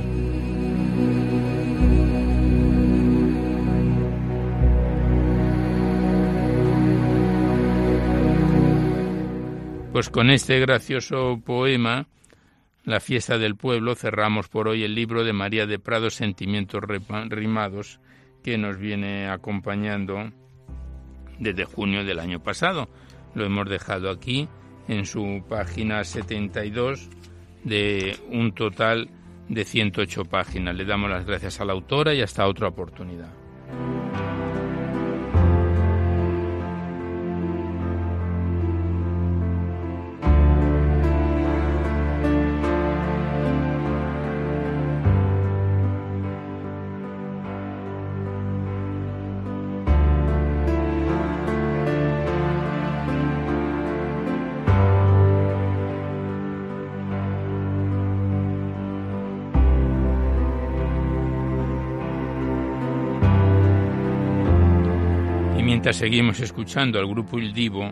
Pues 10.00 10.08
con 10.08 10.30
este 10.30 10.58
gracioso 10.60 11.42
poema, 11.44 12.06
La 12.84 13.00
fiesta 13.00 13.36
del 13.36 13.54
pueblo, 13.54 13.94
cerramos 13.94 14.48
por 14.48 14.66
hoy 14.66 14.82
el 14.82 14.94
libro 14.94 15.24
de 15.24 15.34
María 15.34 15.66
de 15.66 15.78
Prado, 15.78 16.08
Sentimientos 16.08 16.82
Rimados, 17.28 18.00
que 18.42 18.56
nos 18.56 18.78
viene 18.78 19.28
acompañando 19.28 20.32
desde 21.38 21.66
junio 21.66 22.02
del 22.02 22.18
año 22.18 22.42
pasado. 22.42 22.88
Lo 23.34 23.44
hemos 23.44 23.68
dejado 23.68 24.08
aquí 24.08 24.48
en 24.88 25.04
su 25.04 25.44
página 25.46 26.02
72 26.02 27.10
de 27.64 28.16
un 28.30 28.52
total 28.52 29.10
de 29.50 29.66
108 29.66 30.24
páginas. 30.24 30.76
Le 30.76 30.86
damos 30.86 31.10
las 31.10 31.26
gracias 31.26 31.60
a 31.60 31.66
la 31.66 31.74
autora 31.74 32.14
y 32.14 32.22
hasta 32.22 32.48
otra 32.48 32.68
oportunidad. 32.68 33.28
Seguimos 65.82 66.38
escuchando 66.40 67.00
al 67.00 67.06
grupo 67.08 67.38
Il 67.38 67.52
Divo, 67.52 67.90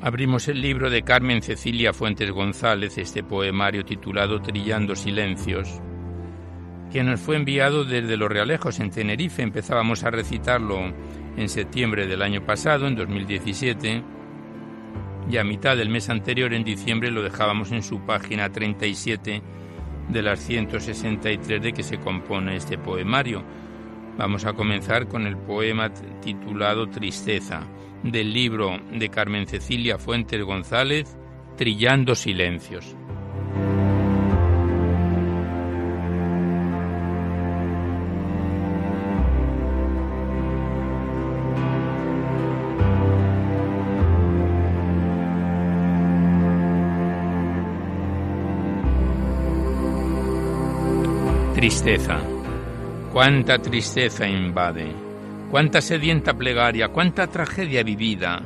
abrimos 0.00 0.46
el 0.46 0.62
libro 0.62 0.88
de 0.90 1.02
Carmen 1.02 1.42
Cecilia 1.42 1.92
Fuentes 1.92 2.30
González, 2.30 2.98
este 2.98 3.24
poemario 3.24 3.84
titulado 3.84 4.40
Trillando 4.40 4.94
Silencios, 4.94 5.80
que 6.92 7.02
nos 7.02 7.18
fue 7.20 7.36
enviado 7.36 7.84
desde 7.84 8.16
Los 8.16 8.30
Realejos 8.30 8.78
en 8.78 8.90
Tenerife. 8.90 9.42
Empezábamos 9.42 10.04
a 10.04 10.10
recitarlo 10.10 10.78
en 11.36 11.48
septiembre 11.48 12.06
del 12.06 12.22
año 12.22 12.46
pasado, 12.46 12.86
en 12.86 12.94
2017, 12.94 14.02
y 15.28 15.36
a 15.36 15.44
mitad 15.44 15.76
del 15.76 15.88
mes 15.88 16.08
anterior, 16.10 16.54
en 16.54 16.64
diciembre, 16.64 17.10
lo 17.10 17.22
dejábamos 17.22 17.72
en 17.72 17.82
su 17.82 18.00
página 18.00 18.50
37 18.50 19.42
de 20.08 20.22
las 20.22 20.38
163 20.40 21.60
de 21.60 21.72
que 21.72 21.82
se 21.82 21.98
compone 21.98 22.56
este 22.56 22.78
poemario 22.78 23.42
Vamos 24.20 24.44
a 24.44 24.52
comenzar 24.52 25.08
con 25.08 25.26
el 25.26 25.34
poema 25.34 25.90
titulado 26.20 26.90
Tristeza, 26.90 27.62
del 28.02 28.34
libro 28.34 28.78
de 28.92 29.08
Carmen 29.08 29.46
Cecilia 29.46 29.96
Fuentes 29.96 30.44
González, 30.44 31.16
Trillando 31.56 32.14
Silencios. 32.14 32.94
Tristeza. 51.54 52.20
Cuánta 53.12 53.58
tristeza 53.58 54.28
invade, 54.28 54.92
cuánta 55.50 55.80
sedienta 55.80 56.32
plegaria, 56.34 56.90
cuánta 56.90 57.26
tragedia 57.26 57.82
vivida, 57.82 58.40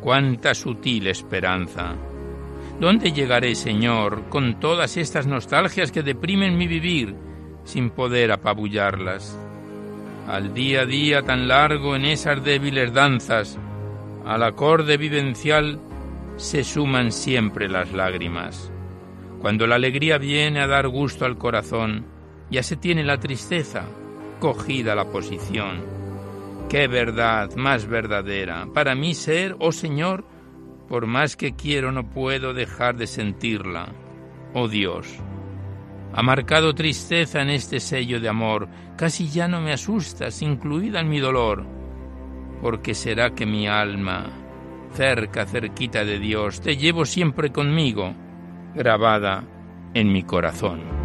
cuánta 0.00 0.54
sutil 0.54 1.08
esperanza. 1.08 1.94
¿Dónde 2.80 3.12
llegaré, 3.12 3.54
Señor, 3.54 4.30
con 4.30 4.60
todas 4.60 4.96
estas 4.96 5.26
nostalgias 5.26 5.92
que 5.92 6.02
deprimen 6.02 6.56
mi 6.56 6.66
vivir, 6.66 7.14
sin 7.64 7.90
poder 7.90 8.32
apabullarlas? 8.32 9.38
Al 10.26 10.54
día 10.54 10.82
a 10.82 10.86
día 10.86 11.20
tan 11.20 11.46
largo 11.46 11.94
en 11.94 12.06
esas 12.06 12.42
débiles 12.42 12.94
danzas, 12.94 13.58
al 14.24 14.42
acorde 14.42 14.96
vivencial 14.96 15.80
se 16.36 16.64
suman 16.64 17.12
siempre 17.12 17.68
las 17.68 17.92
lágrimas. 17.92 18.72
Cuando 19.42 19.66
la 19.66 19.74
alegría 19.74 20.16
viene 20.16 20.60
a 20.60 20.66
dar 20.66 20.88
gusto 20.88 21.26
al 21.26 21.36
corazón, 21.36 22.06
ya 22.50 22.62
se 22.62 22.76
tiene 22.76 23.04
la 23.04 23.20
tristeza 23.20 23.84
cogida 24.38 24.94
la 24.94 25.04
posición. 25.10 25.84
Qué 26.68 26.86
verdad 26.86 27.54
más 27.56 27.86
verdadera. 27.86 28.66
Para 28.74 28.94
mí 28.94 29.14
ser, 29.14 29.56
oh 29.58 29.72
Señor, 29.72 30.24
por 30.88 31.06
más 31.06 31.36
que 31.36 31.54
quiero 31.54 31.92
no 31.92 32.10
puedo 32.10 32.54
dejar 32.54 32.96
de 32.96 33.06
sentirla. 33.06 33.92
Oh 34.54 34.68
Dios, 34.68 35.06
ha 36.12 36.22
marcado 36.22 36.74
tristeza 36.74 37.42
en 37.42 37.50
este 37.50 37.80
sello 37.80 38.20
de 38.20 38.28
amor, 38.28 38.68
casi 38.96 39.28
ya 39.28 39.46
no 39.46 39.60
me 39.60 39.72
asustas, 39.72 40.42
incluida 40.42 41.00
en 41.00 41.08
mi 41.08 41.20
dolor, 41.20 41.66
porque 42.62 42.94
será 42.94 43.34
que 43.34 43.46
mi 43.46 43.68
alma, 43.68 44.26
cerca, 44.94 45.46
cerquita 45.46 46.04
de 46.04 46.18
Dios, 46.18 46.60
te 46.60 46.76
llevo 46.76 47.04
siempre 47.04 47.52
conmigo, 47.52 48.14
grabada 48.74 49.44
en 49.94 50.10
mi 50.10 50.22
corazón. 50.22 50.97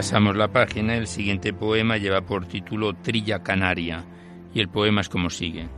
Pasamos 0.00 0.34
la 0.34 0.48
página, 0.48 0.96
el 0.96 1.06
siguiente 1.06 1.52
poema 1.52 1.98
lleva 1.98 2.22
por 2.22 2.46
título 2.46 2.94
Trilla 2.94 3.42
Canaria 3.42 4.02
y 4.54 4.58
el 4.58 4.70
poema 4.70 5.02
es 5.02 5.10
como 5.10 5.28
sigue. 5.28 5.68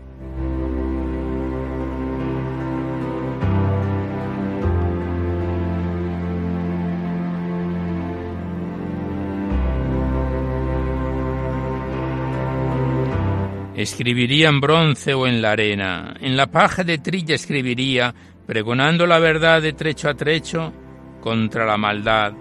Escribiría 13.75 14.51
en 14.51 14.61
bronce 14.61 15.15
o 15.15 15.27
en 15.27 15.43
la 15.43 15.51
arena, 15.51 16.15
en 16.21 16.37
la 16.37 16.47
paja 16.47 16.85
de 16.85 16.99
trilla 16.99 17.35
escribiría, 17.35 18.15
pregonando 18.47 19.05
la 19.05 19.19
verdad 19.19 19.61
de 19.61 19.73
trecho 19.73 20.09
a 20.09 20.15
trecho 20.15 20.73
contra 21.21 21.67
la 21.67 21.77
maldad, 21.77 22.35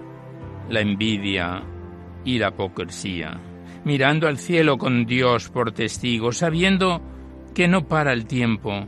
la 0.70 0.80
envidia, 0.80 1.64
y 2.24 2.38
la 2.38 2.50
hipocresía, 2.50 3.40
mirando 3.84 4.28
al 4.28 4.38
cielo 4.38 4.78
con 4.78 5.06
Dios 5.06 5.50
por 5.50 5.72
testigo, 5.72 6.32
sabiendo 6.32 7.02
que 7.54 7.68
no 7.68 7.88
para 7.88 8.14
el 8.14 8.26
tiempo, 8.26 8.88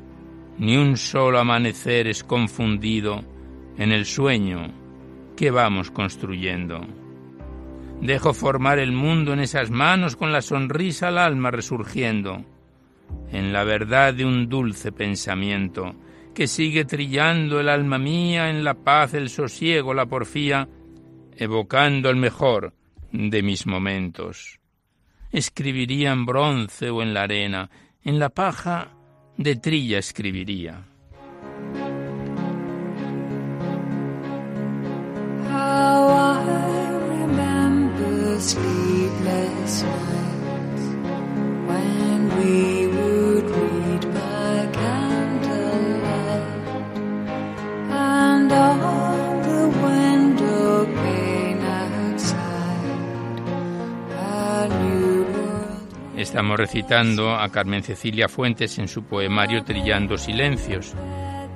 ni 0.58 0.78
un 0.78 0.98
solo 0.98 1.40
amanecer 1.40 2.08
es 2.08 2.24
confundido 2.24 3.24
en 3.78 3.92
el 3.92 4.06
sueño 4.06 4.72
que 5.36 5.52
vamos 5.52 5.92
construyendo. 5.92 6.82
Dejo 8.02 8.34
formar 8.34 8.80
el 8.80 8.92
mundo 8.92 9.34
en 9.34 9.40
esas 9.40 9.72
manos 9.72 10.16
con 10.16 10.32
la 10.32 10.42
sonrisa 10.42 11.08
al 11.08 11.18
alma 11.18 11.52
resurgiendo, 11.52 12.44
en 13.32 13.54
la 13.54 13.64
verdad 13.64 14.14
de 14.14 14.26
un 14.26 14.48
dulce 14.50 14.92
pensamiento 14.92 15.96
que 16.34 16.48
sigue 16.48 16.86
trillando 16.86 17.60
el 17.60 17.70
alma 17.70 17.98
mía 17.98 18.50
en 18.50 18.64
la 18.64 18.74
paz, 18.74 19.14
el 19.14 19.30
sosiego, 19.30 19.94
la 19.94 20.08
porfía, 20.08 20.68
evocando 21.38 22.10
el 22.10 22.16
mejor 22.16 22.74
de 23.14 23.44
mis 23.44 23.66
momentos. 23.66 24.60
Escribiría 25.32 26.12
en 26.12 26.26
bronce 26.26 26.90
o 26.90 27.02
en 27.02 27.14
la 27.14 27.24
arena, 27.24 27.70
en 28.04 28.20
la 28.20 28.30
paja 28.30 28.90
de 29.38 29.56
trilla 29.56 30.00
escribiría. 30.00 30.84
Estamos 56.34 56.58
recitando 56.58 57.36
a 57.36 57.48
Carmen 57.50 57.84
Cecilia 57.84 58.28
Fuentes 58.28 58.80
en 58.80 58.88
su 58.88 59.04
poemario 59.04 59.64
Trillando 59.64 60.18
Silencios. 60.18 60.96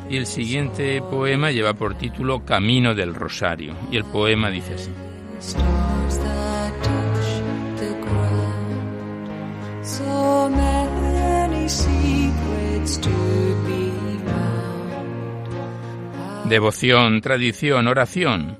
Y 0.08 0.18
el 0.18 0.28
siguiente 0.28 1.02
poema 1.02 1.50
lleva 1.50 1.74
por 1.74 1.96
título 1.96 2.46
Camino 2.46 2.94
del 2.94 3.16
Rosario. 3.16 3.74
Y 3.92 3.98
el 3.98 4.06
poema 4.06 4.52
dice 4.52 4.76
así. 4.76 4.92
Devoción, 16.48 17.22
tradición, 17.22 17.88
oración. 17.88 18.60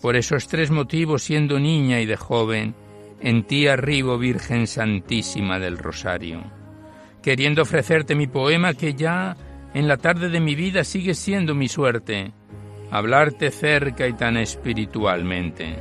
Por 0.00 0.16
esos 0.16 0.48
tres 0.48 0.70
motivos, 0.70 1.22
siendo 1.22 1.60
niña 1.60 2.00
y 2.00 2.06
de 2.06 2.16
joven, 2.16 2.74
en 3.20 3.44
ti 3.44 3.68
arribo, 3.68 4.18
Virgen 4.18 4.66
Santísima 4.66 5.58
del 5.58 5.78
Rosario, 5.78 6.42
queriendo 7.22 7.62
ofrecerte 7.62 8.14
mi 8.14 8.26
poema 8.26 8.74
que 8.74 8.94
ya 8.94 9.36
en 9.74 9.86
la 9.86 9.98
tarde 9.98 10.30
de 10.30 10.40
mi 10.40 10.54
vida 10.54 10.84
sigue 10.84 11.14
siendo 11.14 11.54
mi 11.54 11.68
suerte, 11.68 12.32
hablarte 12.90 13.50
cerca 13.50 14.06
y 14.06 14.14
tan 14.14 14.36
espiritualmente. 14.36 15.76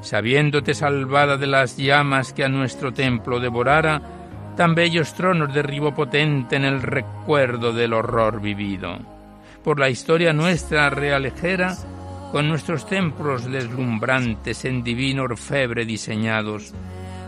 Sabiéndote 0.00 0.74
salvada 0.74 1.36
de 1.36 1.46
las 1.46 1.76
llamas 1.76 2.32
que 2.32 2.44
a 2.44 2.48
nuestro 2.48 2.92
templo 2.92 3.38
devorara, 3.38 4.02
tan 4.56 4.74
bellos 4.74 5.14
tronos 5.14 5.54
derribo 5.54 5.94
potente 5.94 6.56
en 6.56 6.64
el 6.64 6.82
recuerdo 6.82 7.72
del 7.72 7.92
horror 7.92 8.40
vivido. 8.40 8.98
Por 9.62 9.78
la 9.78 9.88
historia 9.88 10.32
nuestra 10.32 10.90
realejera, 10.90 11.76
con 12.32 12.48
nuestros 12.48 12.86
templos 12.86 13.44
deslumbrantes 13.44 14.64
en 14.64 14.82
divino 14.82 15.24
orfebre 15.24 15.84
diseñados, 15.84 16.72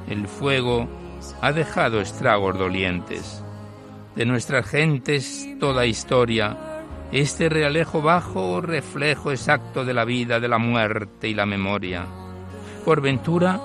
el 0.09 0.27
fuego 0.27 0.89
ha 1.43 1.53
dejado 1.53 2.01
estragos 2.01 2.59
dolientes. 2.59 3.45
De 4.17 4.25
nuestras 4.25 4.67
gentes 4.67 5.47
toda 5.61 5.85
historia, 5.85 6.57
este 7.13 7.51
realejo 7.51 8.01
bajo 8.01 8.63
reflejo 8.63 9.31
exacto 9.31 9.85
de 9.85 9.93
la 9.93 10.07
vida, 10.07 10.41
de 10.41 10.49
la 10.49 10.59
muerte 10.59 11.29
y 11.29 11.35
la 11.35 11.45
memoria. 11.45 12.07
Por 12.87 13.03
ventura, 13.03 13.61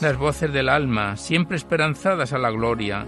las 0.00 0.16
voces 0.16 0.52
del 0.52 0.68
alma, 0.68 1.16
siempre 1.16 1.56
esperanzadas 1.56 2.32
a 2.32 2.38
la 2.38 2.50
gloria, 2.50 3.04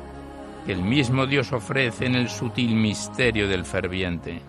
que 0.66 0.72
el 0.72 0.82
mismo 0.82 1.24
Dios 1.28 1.52
ofrece 1.52 2.06
en 2.06 2.16
el 2.16 2.28
sutil 2.28 2.74
misterio 2.74 3.46
del 3.46 3.64
ferviente 3.64 4.42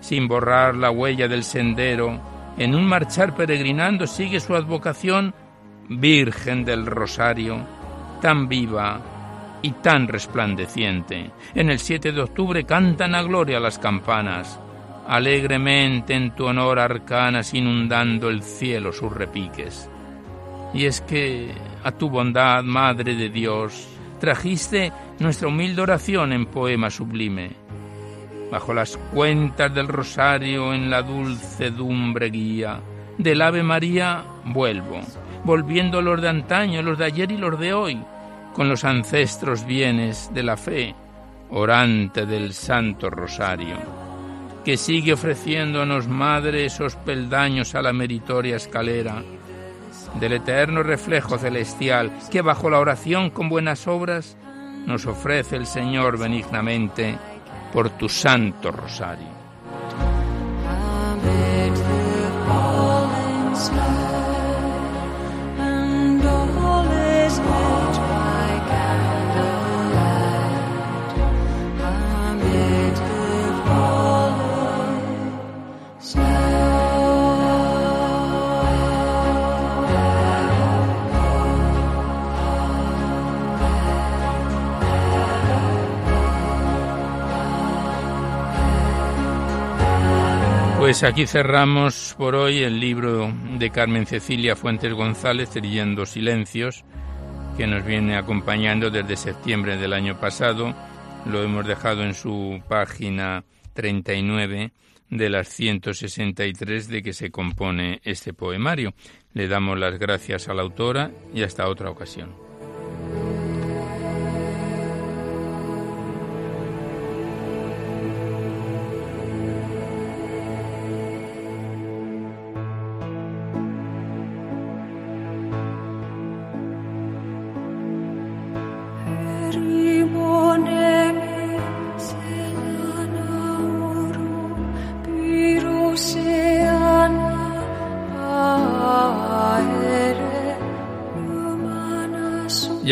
sin 0.00 0.28
borrar 0.28 0.74
la 0.74 0.90
huella 0.90 1.28
del 1.28 1.44
sendero, 1.44 2.20
en 2.58 2.74
un 2.74 2.86
marchar 2.86 3.34
peregrinando 3.34 4.06
sigue 4.06 4.40
su 4.40 4.54
advocación, 4.54 5.34
Virgen 5.88 6.64
del 6.64 6.86
Rosario, 6.86 7.64
tan 8.20 8.48
viva 8.48 9.00
y 9.62 9.72
tan 9.72 10.08
resplandeciente. 10.08 11.30
En 11.54 11.70
el 11.70 11.78
7 11.78 12.12
de 12.12 12.22
octubre 12.22 12.64
cantan 12.64 13.14
a 13.14 13.22
gloria 13.22 13.60
las 13.60 13.78
campanas, 13.78 14.58
alegremente 15.06 16.14
en 16.14 16.34
tu 16.34 16.46
honor 16.46 16.78
arcanas 16.78 17.54
inundando 17.54 18.28
el 18.28 18.42
cielo 18.42 18.92
sus 18.92 19.12
repiques. 19.12 19.88
Y 20.74 20.86
es 20.86 21.00
que 21.02 21.52
a 21.84 21.92
tu 21.92 22.10
bondad, 22.10 22.64
Madre 22.64 23.14
de 23.14 23.28
Dios, 23.28 23.88
trajiste 24.18 24.92
nuestra 25.20 25.48
humilde 25.48 25.82
oración 25.82 26.32
en 26.32 26.46
poema 26.46 26.90
sublime 26.90 27.65
bajo 28.50 28.72
las 28.74 28.96
cuentas 29.12 29.74
del 29.74 29.88
rosario 29.88 30.72
en 30.72 30.90
la 30.90 31.02
dulce 31.02 31.70
dumbre 31.70 32.30
guía. 32.30 32.80
Del 33.18 33.42
Ave 33.42 33.62
María 33.62 34.24
vuelvo, 34.44 35.00
volviendo 35.44 36.02
los 36.02 36.20
de 36.20 36.28
antaño, 36.28 36.82
los 36.82 36.98
de 36.98 37.06
ayer 37.06 37.32
y 37.32 37.38
los 37.38 37.58
de 37.58 37.72
hoy, 37.72 37.98
con 38.52 38.68
los 38.68 38.84
ancestros 38.84 39.64
bienes 39.64 40.30
de 40.34 40.42
la 40.42 40.56
fe, 40.56 40.94
orante 41.50 42.26
del 42.26 42.52
Santo 42.52 43.10
Rosario, 43.10 43.76
que 44.64 44.76
sigue 44.76 45.12
ofreciéndonos, 45.14 46.08
Madre, 46.08 46.66
esos 46.66 46.96
peldaños 46.96 47.74
a 47.74 47.82
la 47.82 47.92
meritoria 47.92 48.56
escalera 48.56 49.22
del 50.20 50.32
eterno 50.32 50.82
reflejo 50.82 51.38
celestial 51.38 52.10
que 52.30 52.40
bajo 52.40 52.70
la 52.70 52.78
oración 52.78 53.30
con 53.30 53.48
buenas 53.48 53.86
obras 53.86 54.36
nos 54.86 55.04
ofrece 55.06 55.56
el 55.56 55.66
Señor 55.66 56.18
benignamente 56.18 57.18
por 57.76 57.90
tu 57.90 58.08
Santo 58.08 58.72
Rosario. 58.72 59.36
Pues 90.86 91.02
aquí 91.02 91.26
cerramos 91.26 92.14
por 92.16 92.36
hoy 92.36 92.62
el 92.62 92.78
libro 92.78 93.34
de 93.58 93.70
Carmen 93.70 94.06
Cecilia 94.06 94.54
Fuentes 94.54 94.92
González, 94.94 95.50
Trillendo 95.50 96.06
Silencios, 96.06 96.84
que 97.56 97.66
nos 97.66 97.84
viene 97.84 98.16
acompañando 98.16 98.88
desde 98.88 99.16
septiembre 99.16 99.78
del 99.78 99.92
año 99.92 100.20
pasado. 100.20 100.72
Lo 101.24 101.42
hemos 101.42 101.66
dejado 101.66 102.04
en 102.04 102.14
su 102.14 102.62
página 102.68 103.42
39 103.74 104.70
de 105.10 105.28
las 105.28 105.48
163 105.48 106.86
de 106.86 107.02
que 107.02 107.12
se 107.12 107.32
compone 107.32 108.00
este 108.04 108.32
poemario. 108.32 108.94
Le 109.32 109.48
damos 109.48 109.76
las 109.80 109.98
gracias 109.98 110.48
a 110.48 110.54
la 110.54 110.62
autora 110.62 111.10
y 111.34 111.42
hasta 111.42 111.68
otra 111.68 111.90
ocasión. 111.90 112.45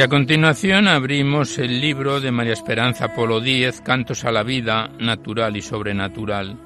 A 0.04 0.08
continuación 0.08 0.86
abrimos 0.86 1.56
el 1.56 1.80
libro 1.80 2.20
de 2.20 2.30
María 2.30 2.52
Esperanza 2.52 3.14
Polo 3.14 3.40
Díez, 3.40 3.80
Cantos 3.80 4.26
a 4.26 4.32
la 4.32 4.42
Vida, 4.42 4.90
Natural 4.98 5.56
y 5.56 5.62
Sobrenatural, 5.62 6.58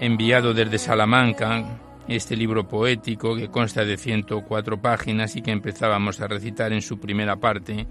enviado 0.00 0.54
desde 0.54 0.78
Salamanca, 0.78 1.78
este 2.08 2.34
libro 2.34 2.66
poético 2.66 3.36
que 3.36 3.50
consta 3.50 3.84
de 3.84 3.98
104 3.98 4.80
páginas 4.80 5.36
y 5.36 5.42
que 5.42 5.50
empezábamos 5.50 6.22
a 6.22 6.28
recitar 6.28 6.72
en 6.72 6.80
su 6.80 6.98
primera 6.98 7.36
parte 7.36 7.86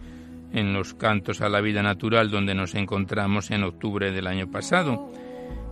en 0.52 0.74
los 0.74 0.96
Cantos 0.96 1.42
a 1.42 1.50
la 1.50 1.62
Vida 1.62 1.84
Natural, 1.84 2.32
donde 2.32 2.56
nos 2.56 2.74
encontramos 2.74 3.52
en 3.52 3.64
octubre 3.64 4.12
del 4.12 4.26
año 4.26 4.50
pasado. 4.50 5.12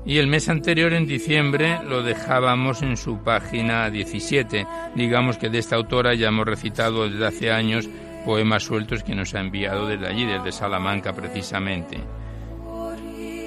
Y 0.05 0.17
el 0.17 0.27
mes 0.27 0.49
anterior, 0.49 0.93
en 0.93 1.07
diciembre, 1.07 1.79
lo 1.87 2.03
dejábamos 2.03 2.81
en 2.81 2.97
su 2.97 3.19
página 3.19 3.89
17. 3.89 4.67
Digamos 4.95 5.37
que 5.37 5.49
de 5.49 5.59
esta 5.59 5.77
autora 5.77 6.13
ya 6.13 6.27
hemos 6.27 6.45
recitado 6.45 7.09
desde 7.09 7.25
hace 7.25 7.51
años 7.51 7.87
poemas 8.25 8.63
sueltos 8.63 9.03
que 9.03 9.15
nos 9.15 9.33
ha 9.33 9.39
enviado 9.39 9.87
desde 9.87 10.07
allí, 10.07 10.25
desde 10.25 10.51
Salamanca 10.51 11.13
precisamente. 11.13 11.99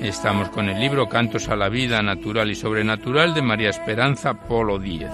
Estamos 0.01 0.49
con 0.51 0.69
el 0.69 0.81
libro 0.81 1.09
Cantos 1.09 1.49
a 1.49 1.57
la 1.57 1.69
Vida 1.69 2.03
Natural 2.03 2.51
y 2.51 2.55
Sobrenatural 2.55 3.35
de 3.35 3.43
María 3.43 3.71
Esperanza 3.71 4.35
Polo 4.35 4.79
Díez. 4.79 5.11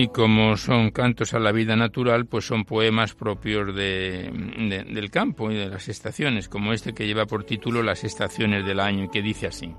Y 0.00 0.06
como 0.06 0.56
son 0.56 0.92
cantos 0.92 1.34
a 1.34 1.40
la 1.40 1.50
vida 1.50 1.74
natural, 1.74 2.26
pues 2.26 2.46
son 2.46 2.64
poemas 2.64 3.14
propios 3.14 3.74
de, 3.74 4.30
del 4.88 5.10
campo 5.10 5.50
y 5.50 5.56
de 5.56 5.68
las 5.68 5.88
estaciones, 5.88 6.48
como 6.48 6.72
este 6.72 6.94
que 6.94 7.04
lleva 7.04 7.26
por 7.26 7.42
título 7.42 7.82
Las 7.82 8.04
estaciones 8.04 8.64
del 8.64 8.78
año 8.78 9.06
y 9.06 9.08
que 9.08 9.22
dice 9.22 9.48
así. 9.48 9.74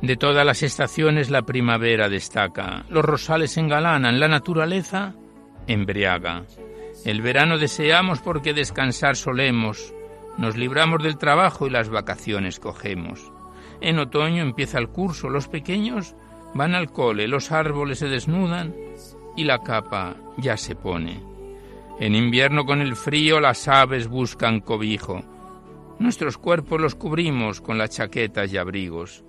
De 0.00 0.16
todas 0.16 0.46
las 0.46 0.62
estaciones 0.62 1.28
la 1.28 1.42
primavera 1.42 2.08
destaca, 2.08 2.86
los 2.88 3.04
rosales 3.04 3.58
engalanan, 3.58 4.18
la 4.18 4.28
naturaleza 4.28 5.14
embriaga. 5.66 6.46
El 7.04 7.20
verano 7.20 7.58
deseamos 7.58 8.20
porque 8.20 8.54
descansar 8.54 9.14
solemos, 9.14 9.92
nos 10.38 10.56
libramos 10.56 11.02
del 11.02 11.18
trabajo 11.18 11.66
y 11.66 11.70
las 11.70 11.90
vacaciones 11.90 12.58
cogemos. 12.58 13.30
En 13.82 13.98
otoño 13.98 14.42
empieza 14.42 14.78
el 14.78 14.88
curso, 14.88 15.28
los 15.28 15.48
pequeños 15.48 16.16
Van 16.54 16.74
al 16.74 16.90
cole, 16.90 17.28
los 17.28 17.52
árboles 17.52 18.00
se 18.00 18.08
desnudan 18.08 18.74
y 19.36 19.44
la 19.44 19.60
capa 19.60 20.16
ya 20.36 20.56
se 20.56 20.74
pone. 20.74 21.22
En 22.00 22.14
invierno 22.14 22.64
con 22.64 22.80
el 22.80 22.96
frío 22.96 23.40
las 23.40 23.68
aves 23.68 24.08
buscan 24.08 24.60
cobijo. 24.60 25.22
Nuestros 25.98 26.38
cuerpos 26.38 26.80
los 26.80 26.94
cubrimos 26.94 27.60
con 27.60 27.78
las 27.78 27.90
chaquetas 27.90 28.52
y 28.52 28.56
abrigos. 28.56 29.22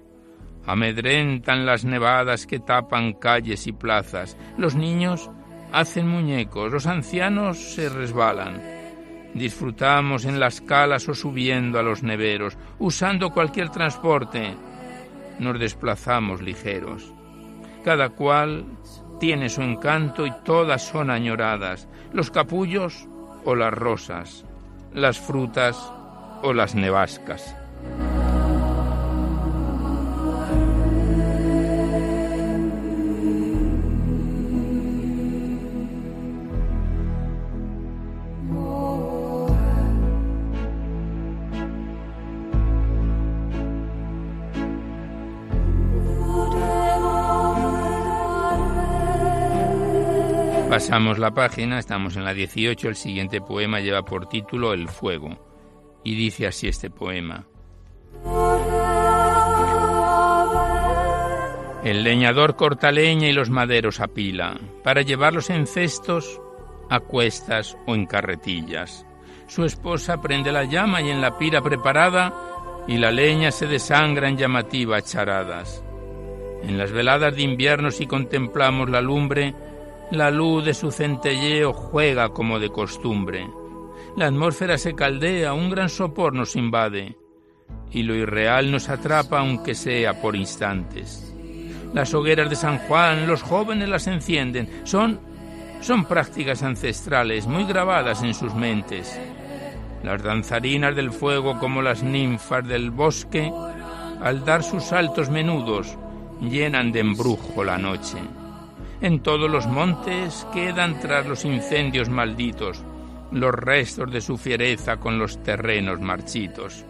Amedrentan 0.66 1.66
las 1.66 1.86
nevadas 1.86 2.48
que 2.48 2.60
tapan 2.60 3.14
calles 3.14 3.68
y 3.68 3.74
plazas. 3.74 4.38
Los 4.58 4.76
niños 4.76 5.30
hacen 5.72 6.08
muñecos, 6.08 6.72
los 6.72 6.88
ancianos 6.88 7.58
se 7.58 7.90
resbalan. 7.90 8.62
Disfrutamos 9.34 10.26
en 10.26 10.40
las 10.40 10.62
calas 10.62 11.08
o 11.08 11.14
subiendo 11.14 11.78
a 11.78 11.84
los 11.84 12.04
neveros, 12.04 12.58
usando 12.80 13.32
cualquier 13.32 13.70
transporte 13.70 14.56
nos 15.42 15.60
desplazamos 15.60 16.42
ligeros. 16.42 17.12
Cada 17.84 18.10
cual 18.10 18.66
tiene 19.20 19.50
su 19.50 19.62
encanto 19.62 20.26
y 20.26 20.32
todas 20.44 20.84
son 20.84 21.10
añoradas, 21.10 21.90
los 22.14 22.32
capullos 22.32 23.08
o 23.44 23.56
las 23.56 23.74
rosas, 23.74 24.46
las 24.94 25.20
frutas 25.20 25.92
o 26.44 26.54
las 26.54 26.76
nevascas. 26.76 27.56
Pasamos 50.82 51.20
la 51.20 51.30
página, 51.30 51.78
estamos 51.78 52.16
en 52.16 52.26
la 52.26 52.34
18, 52.34 52.90
el 52.90 52.96
siguiente 52.96 53.40
poema 53.40 53.82
lleva 53.82 54.04
por 54.04 54.28
título 54.28 54.74
El 54.74 54.90
fuego 54.90 55.38
y 56.04 56.16
dice 56.16 56.48
así 56.48 56.68
este 56.68 56.90
poema. 56.90 57.46
El 61.84 62.04
leñador 62.04 62.56
corta 62.56 62.92
leña 62.92 63.28
y 63.28 63.32
los 63.32 63.52
maderos 63.52 64.00
apila, 64.00 64.60
para 64.84 65.04
llevarlos 65.04 65.52
en 65.52 65.68
cestos, 65.68 66.42
a 66.90 67.00
cuestas 67.00 67.78
o 67.86 67.94
en 67.94 68.08
carretillas. 68.08 69.06
Su 69.46 69.66
esposa 69.66 70.20
prende 70.20 70.52
la 70.52 70.64
llama 70.64 71.00
y 71.04 71.12
en 71.12 71.22
la 71.22 71.38
pira 71.38 71.62
preparada, 71.62 72.34
y 72.88 72.98
la 72.98 73.12
leña 73.12 73.52
se 73.52 73.68
desangra 73.68 74.28
en 74.28 74.38
llamativas 74.38 75.06
charadas. 75.06 75.84
En 76.64 76.80
las 76.80 76.92
veladas 76.92 77.36
de 77.36 77.44
invierno 77.44 77.92
si 77.92 78.08
contemplamos 78.08 78.90
la 78.90 79.02
lumbre, 79.02 79.54
la 80.12 80.30
luz 80.30 80.66
de 80.66 80.74
su 80.74 80.92
centelleo 80.92 81.74
juega 81.74 82.30
como 82.30 82.60
de 82.60 82.70
costumbre. 82.70 83.48
La 84.18 84.28
atmósfera 84.28 84.78
se 84.78 84.94
caldea, 84.94 85.54
un 85.54 85.70
gran 85.70 85.90
sopor 85.90 86.34
nos 86.34 86.56
invade, 86.56 87.18
y 87.92 88.04
lo 88.04 88.14
irreal 88.16 88.72
nos 88.72 88.90
atrapa 88.90 89.40
aunque 89.40 89.74
sea 89.74 90.22
por 90.22 90.36
instantes. 90.36 91.34
Las 91.94 92.14
hogueras 92.14 92.50
de 92.50 92.56
San 92.56 92.78
Juan, 92.80 93.28
los 93.28 93.42
jóvenes 93.42 93.90
las 93.90 94.08
encienden, 94.08 94.70
son 94.84 95.32
son 95.82 96.06
prácticas 96.06 96.62
ancestrales 96.62 97.48
muy 97.48 97.66
grabadas 97.66 98.22
en 98.22 98.36
sus 98.36 98.54
mentes. 98.54 99.20
Las 100.04 100.22
danzarinas 100.22 100.96
del 100.96 101.12
fuego 101.12 101.58
como 101.60 101.82
las 101.82 102.04
ninfas 102.04 102.68
del 102.68 102.92
bosque, 102.92 103.52
al 104.22 104.46
dar 104.46 104.64
sus 104.64 104.84
saltos 104.84 105.30
menudos, 105.30 105.98
llenan 106.40 106.92
de 106.92 107.00
embrujo 107.00 107.64
la 107.64 107.78
noche. 107.78 108.18
En 109.02 109.22
todos 109.22 109.50
los 109.50 109.68
montes 109.68 110.48
quedan 110.54 111.00
tras 111.00 111.26
los 111.26 111.44
incendios 111.44 112.10
malditos 112.10 112.84
los 113.32 113.54
restos 113.54 114.12
de 114.12 114.22
su 114.22 114.38
fiereza 114.38 114.98
con 114.98 115.18
los 115.18 115.42
terrenos 115.42 116.00
marchitos. 116.00 116.86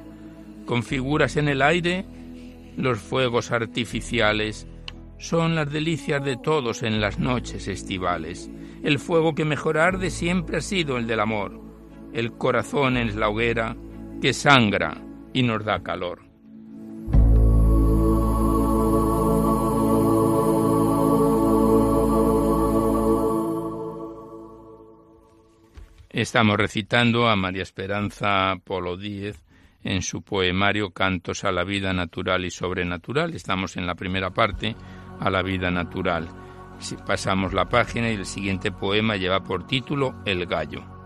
Con 0.66 0.84
figuras 0.84 1.38
en 1.38 1.48
el 1.48 1.62
aire, 1.62 2.06
los 2.78 3.00
fuegos 3.00 3.52
artificiales 3.52 4.68
son 5.18 5.56
las 5.56 5.72
delicias 5.72 6.24
de 6.24 6.38
todos 6.38 6.84
en 6.84 7.00
las 7.00 7.20
noches 7.20 7.68
estivales. 7.68 8.50
El 8.84 8.98
fuego 8.98 9.36
que 9.36 9.46
mejor 9.46 9.78
arde 9.78 10.10
siempre 10.10 10.58
ha 10.58 10.62
sido 10.62 10.98
el 10.98 11.06
del 11.06 11.20
amor. 11.20 11.62
El 12.14 12.34
corazón 12.34 12.98
es 12.98 13.16
la 13.16 13.30
hoguera 13.30 13.76
que 14.20 14.34
sangra 14.34 14.98
y 15.34 15.44
nos 15.44 15.64
da 15.64 15.84
calor. 15.84 16.31
Estamos 26.14 26.58
recitando 26.58 27.30
a 27.30 27.38
María 27.38 27.64
Esperanza 27.64 28.58
Polo 28.66 28.98
Díez 28.98 29.42
en 29.82 30.02
su 30.02 30.24
poemario 30.24 30.92
Cantos 30.92 31.46
a 31.46 31.54
la 31.54 31.64
vida 31.64 31.94
natural 31.94 32.44
y 32.44 32.52
sobrenatural. 32.52 33.34
Estamos 33.34 33.78
en 33.78 33.88
la 33.88 33.96
primera 33.96 34.30
parte, 34.32 34.76
a 35.22 35.30
la 35.30 35.42
vida 35.42 35.72
natural. 35.72 36.28
Pasamos 37.08 37.54
la 37.54 37.70
página 37.70 38.12
y 38.12 38.16
el 38.16 38.26
siguiente 38.26 38.74
poema 38.74 39.16
lleva 39.16 39.42
por 39.42 39.66
título 39.66 40.16
El 40.26 40.46
gallo. 40.48 41.01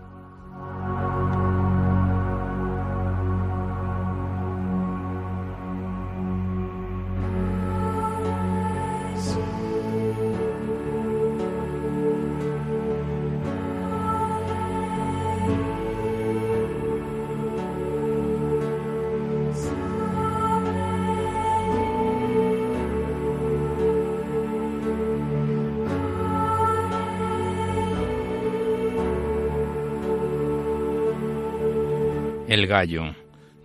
El 32.56 32.66
gallo. 32.66 33.14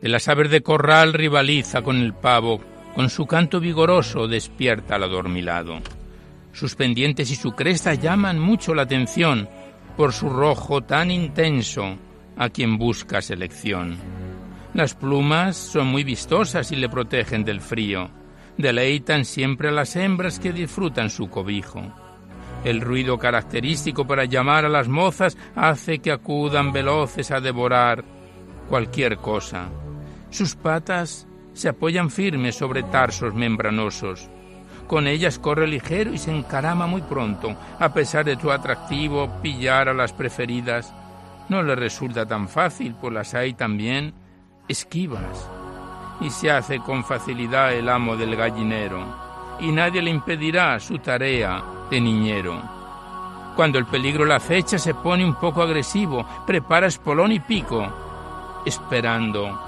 De 0.01 0.09
las 0.09 0.27
aves 0.27 0.49
de 0.51 0.61
corral 0.61 1.13
rivaliza 1.13 1.81
con 1.81 1.97
el 1.97 2.13
pavo, 2.13 2.61
con 2.93 3.09
su 3.09 3.25
canto 3.25 3.59
vigoroso 3.59 4.27
despierta 4.27 4.95
al 4.95 5.03
adormilado. 5.03 5.79
Sus 6.53 6.75
pendientes 6.75 7.31
y 7.31 7.35
su 7.35 7.51
cresta 7.53 7.93
llaman 7.93 8.39
mucho 8.39 8.75
la 8.75 8.83
atención 8.83 9.47
por 9.95 10.11
su 10.11 10.29
rojo 10.29 10.81
tan 10.81 11.11
intenso 11.11 11.97
a 12.37 12.49
quien 12.49 12.77
busca 12.77 13.21
selección. 13.21 13.97
Las 14.73 14.93
plumas 14.93 15.55
son 15.55 15.87
muy 15.87 16.03
vistosas 16.03 16.71
y 16.71 16.75
le 16.75 16.89
protegen 16.89 17.43
del 17.43 17.61
frío. 17.61 18.09
Deleitan 18.57 19.25
siempre 19.25 19.69
a 19.69 19.71
las 19.71 19.95
hembras 19.95 20.39
que 20.39 20.51
disfrutan 20.51 21.09
su 21.09 21.29
cobijo. 21.29 21.81
El 22.63 22.81
ruido 22.81 23.17
característico 23.17 24.05
para 24.05 24.25
llamar 24.25 24.65
a 24.65 24.69
las 24.69 24.87
mozas 24.87 25.37
hace 25.55 25.99
que 25.99 26.11
acudan 26.11 26.71
veloces 26.71 27.31
a 27.31 27.39
devorar 27.39 28.03
cualquier 28.69 29.17
cosa. 29.17 29.69
Sus 30.29 30.55
patas 30.55 31.27
se 31.53 31.69
apoyan 31.69 32.09
firmes 32.09 32.55
sobre 32.55 32.83
tarsos 32.83 33.33
membranosos. 33.33 34.29
Con 34.87 35.07
ellas 35.07 35.39
corre 35.39 35.67
ligero 35.67 36.13
y 36.13 36.17
se 36.17 36.35
encarama 36.35 36.87
muy 36.87 37.01
pronto. 37.01 37.55
A 37.79 37.93
pesar 37.93 38.25
de 38.25 38.39
su 38.39 38.51
atractivo, 38.51 39.29
pillar 39.41 39.89
a 39.89 39.93
las 39.93 40.13
preferidas 40.13 40.93
no 41.49 41.61
le 41.63 41.75
resulta 41.75 42.25
tan 42.25 42.47
fácil, 42.47 42.95
pues 42.95 43.13
las 43.13 43.33
hay 43.33 43.53
también 43.53 44.13
esquivas. 44.67 45.49
Y 46.21 46.29
se 46.29 46.51
hace 46.51 46.79
con 46.79 47.03
facilidad 47.03 47.73
el 47.73 47.89
amo 47.89 48.15
del 48.15 48.35
gallinero, 48.35 49.03
y 49.59 49.71
nadie 49.71 50.01
le 50.01 50.11
impedirá 50.11 50.79
su 50.79 50.99
tarea 50.99 51.63
de 51.89 51.99
niñero. 51.99 52.61
Cuando 53.55 53.77
el 53.79 53.85
peligro 53.85 54.25
la 54.25 54.37
acecha 54.37 54.77
se 54.77 54.93
pone 54.93 55.25
un 55.25 55.35
poco 55.35 55.61
agresivo, 55.61 56.25
prepara 56.47 56.87
espolón 56.87 57.31
y 57.31 57.39
pico, 57.39 57.85
esperando 58.65 59.59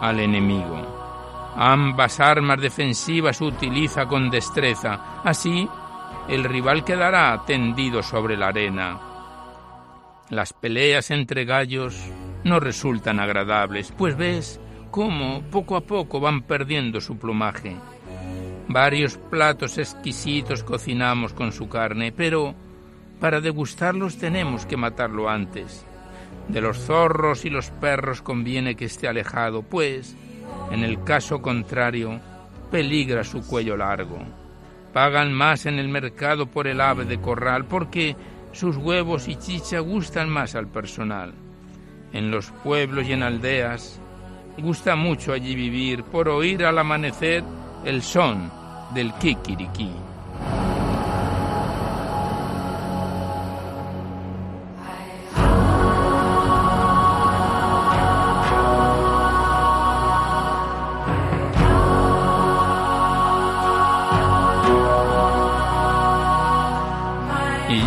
al 0.00 0.20
enemigo. 0.20 1.52
Ambas 1.56 2.18
armas 2.20 2.60
defensivas 2.60 3.40
utiliza 3.40 4.06
con 4.06 4.28
destreza. 4.30 5.20
Así, 5.22 5.68
el 6.28 6.44
rival 6.44 6.84
quedará 6.84 7.42
tendido 7.46 8.02
sobre 8.02 8.36
la 8.36 8.48
arena. 8.48 8.98
Las 10.30 10.52
peleas 10.52 11.10
entre 11.10 11.44
gallos 11.44 12.10
no 12.44 12.58
resultan 12.58 13.20
agradables, 13.20 13.92
pues 13.96 14.16
ves 14.16 14.60
cómo 14.90 15.42
poco 15.50 15.76
a 15.76 15.82
poco 15.82 16.18
van 16.18 16.42
perdiendo 16.42 17.00
su 17.00 17.18
plumaje. 17.18 17.76
Varios 18.68 19.16
platos 19.16 19.78
exquisitos 19.78 20.64
cocinamos 20.64 21.34
con 21.34 21.52
su 21.52 21.68
carne, 21.68 22.10
pero 22.10 22.54
para 23.20 23.40
degustarlos 23.40 24.16
tenemos 24.16 24.66
que 24.66 24.76
matarlo 24.76 25.28
antes. 25.28 25.86
De 26.48 26.60
los 26.60 26.78
zorros 26.78 27.44
y 27.44 27.50
los 27.50 27.70
perros 27.70 28.22
conviene 28.22 28.74
que 28.74 28.84
esté 28.84 29.08
alejado, 29.08 29.62
pues, 29.62 30.16
en 30.70 30.84
el 30.84 31.02
caso 31.04 31.40
contrario, 31.40 32.20
peligra 32.70 33.24
su 33.24 33.46
cuello 33.46 33.76
largo. 33.76 34.18
Pagan 34.92 35.32
más 35.32 35.66
en 35.66 35.78
el 35.78 35.88
mercado 35.88 36.46
por 36.46 36.66
el 36.66 36.80
ave 36.80 37.04
de 37.04 37.20
corral 37.20 37.64
porque 37.64 38.16
sus 38.52 38.76
huevos 38.76 39.28
y 39.28 39.36
chicha 39.36 39.80
gustan 39.80 40.28
más 40.28 40.54
al 40.54 40.68
personal. 40.68 41.32
En 42.12 42.30
los 42.30 42.50
pueblos 42.50 43.06
y 43.08 43.12
en 43.12 43.22
aldeas 43.22 44.00
gusta 44.58 44.94
mucho 44.94 45.32
allí 45.32 45.54
vivir 45.54 46.04
por 46.04 46.28
oír 46.28 46.64
al 46.64 46.78
amanecer 46.78 47.42
el 47.84 48.02
son 48.02 48.50
del 48.94 49.12
kikiriki. 49.14 50.13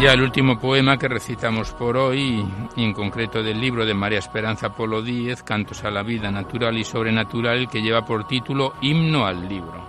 Ya 0.08 0.14
el 0.14 0.22
último 0.22 0.58
poema 0.58 0.98
que 0.98 1.10
recitamos 1.10 1.72
por 1.74 1.98
hoy, 1.98 2.42
y 2.78 2.84
en 2.86 2.94
concreto 2.94 3.44
del 3.44 3.60
libro 3.60 3.86
de 3.86 3.94
María 3.94 4.20
Esperanza 4.20 4.70
Polo 4.70 5.02
Díez, 5.02 5.44
Cantos 5.44 5.84
a 5.84 5.92
la 5.92 6.02
Vida 6.02 6.32
Natural 6.32 6.78
y 6.78 6.86
Sobrenatural, 6.86 7.68
que 7.68 7.82
lleva 7.82 8.06
por 8.06 8.26
título 8.26 8.76
Himno 8.80 9.26
al 9.26 9.50
Libro. 9.50 9.86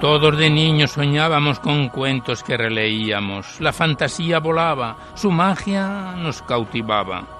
Todos 0.00 0.38
de 0.38 0.48
niños 0.48 0.92
soñábamos 0.92 1.60
con 1.60 1.90
cuentos 1.90 2.42
que 2.42 2.56
releíamos. 2.56 3.60
La 3.60 3.74
fantasía 3.74 4.38
volaba, 4.38 4.96
su 5.12 5.30
magia 5.30 6.14
nos 6.16 6.40
cautivaba. 6.40 7.39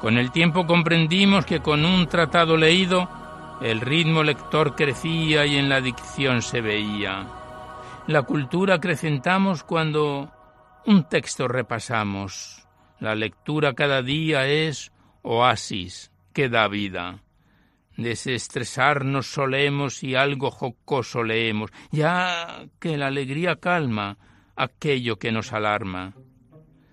Con 0.00 0.16
el 0.16 0.30
tiempo 0.30 0.66
comprendimos 0.66 1.44
que 1.44 1.60
con 1.60 1.84
un 1.84 2.06
tratado 2.06 2.56
leído 2.56 3.08
el 3.60 3.80
ritmo 3.80 4.22
lector 4.22 4.76
crecía 4.76 5.44
y 5.44 5.56
en 5.56 5.68
la 5.68 5.80
dicción 5.80 6.42
se 6.42 6.60
veía. 6.60 7.26
La 8.06 8.22
cultura 8.22 8.76
acrecentamos 8.76 9.64
cuando 9.64 10.32
un 10.86 11.04
texto 11.08 11.48
repasamos. 11.48 12.66
La 13.00 13.14
lectura 13.14 13.74
cada 13.74 14.02
día 14.02 14.46
es 14.46 14.92
oasis 15.22 16.12
que 16.32 16.48
da 16.48 16.68
vida. 16.68 17.22
Desestresarnos 17.96 19.26
solemos 19.26 20.04
y 20.04 20.14
algo 20.14 20.52
jocoso 20.52 21.24
leemos, 21.24 21.72
ya 21.90 22.64
que 22.78 22.96
la 22.96 23.08
alegría 23.08 23.56
calma 23.56 24.16
aquello 24.54 25.18
que 25.18 25.32
nos 25.32 25.52
alarma. 25.52 26.14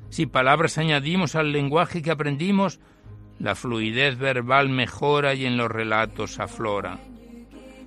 Si 0.09 0.25
palabras 0.25 0.79
añadimos 0.79 1.35
al 1.35 1.51
lenguaje 1.51 2.01
que 2.01 2.11
aprendimos, 2.11 2.79
la 3.39 3.55
fluidez 3.55 4.17
verbal 4.17 4.69
mejora 4.69 5.33
y 5.33 5.45
en 5.45 5.57
los 5.57 5.69
relatos 5.69 6.39
aflora. 6.39 6.99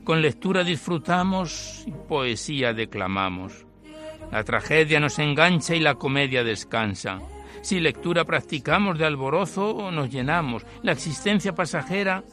Con 0.05 0.23
lectura 0.23 0.65
disfrutamos 0.65 1.85
y 1.87 1.93
poesía 1.93 2.73
declamamos. 2.73 3.67
La 4.33 4.45
tragedia 4.45 5.01
nos 5.01 5.19
engancha 5.19 5.75
y 5.75 5.81
la 5.81 5.95
comedia 5.95 6.45
descansa. 6.45 7.19
Si 7.63 7.81
lectura 7.81 8.25
practicamos 8.25 8.99
de 8.99 9.07
alborozo, 9.07 9.91
nos 9.91 10.11
llenamos. 10.11 10.65
La 10.83 10.93
existencia 10.93 11.55
pasajera 11.55 12.25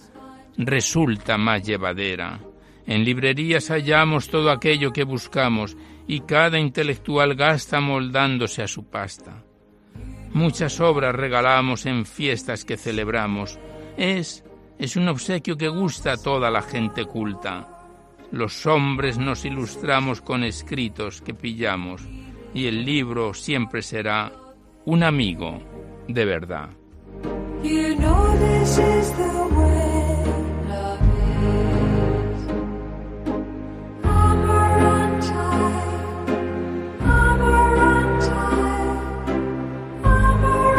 resulta 0.57 1.38
más 1.38 1.63
llevadera. 1.63 2.39
En 2.86 3.03
librerías 3.03 3.70
hallamos 3.70 4.30
todo 4.30 4.51
aquello 4.51 4.93
que 4.93 5.03
buscamos 5.03 5.76
y 6.07 6.22
cada 6.22 6.59
intelectual 6.59 7.36
gasta 7.36 7.80
moldándose 7.82 8.61
a 8.61 8.68
su 8.68 8.86
pasta. 8.86 9.43
Muchas 10.36 10.81
obras 10.81 11.15
regalamos 11.15 11.86
en 11.86 12.05
fiestas 12.05 12.65
que 12.65 12.75
celebramos. 12.75 13.57
Es, 13.95 14.43
es 14.77 14.97
un 14.97 15.07
obsequio 15.07 15.55
que 15.55 15.69
gusta 15.69 16.11
a 16.11 16.17
toda 16.17 16.51
la 16.51 16.61
gente 16.61 17.05
culta. 17.05 17.69
Los 18.33 18.65
hombres 18.65 19.17
nos 19.17 19.45
ilustramos 19.45 20.19
con 20.19 20.43
escritos 20.43 21.21
que 21.21 21.33
pillamos 21.33 22.01
y 22.53 22.67
el 22.67 22.83
libro 22.83 23.33
siempre 23.33 23.81
será 23.81 24.29
un 24.83 25.03
amigo 25.03 25.61
de 26.09 26.25
verdad. 26.25 26.69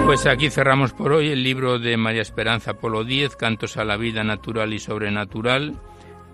Pues 0.07 0.24
aquí 0.26 0.50
cerramos 0.50 0.92
por 0.92 1.11
hoy 1.11 1.30
el 1.30 1.42
libro 1.42 1.80
de 1.80 1.96
María 1.96 2.22
Esperanza 2.22 2.74
Polo 2.74 3.00
X, 3.02 3.34
Cantos 3.34 3.76
a 3.76 3.84
la 3.84 3.96
Vida 3.96 4.22
Natural 4.22 4.72
y 4.72 4.78
Sobrenatural, 4.78 5.74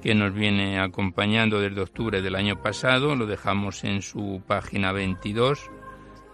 que 0.02 0.14
nos 0.14 0.34
viene 0.34 0.78
acompañando 0.78 1.58
desde 1.58 1.80
octubre 1.80 2.20
del 2.20 2.36
año 2.36 2.60
pasado. 2.60 3.16
Lo 3.16 3.24
dejamos 3.24 3.82
en 3.84 4.02
su 4.02 4.42
página 4.46 4.92
22 4.92 5.70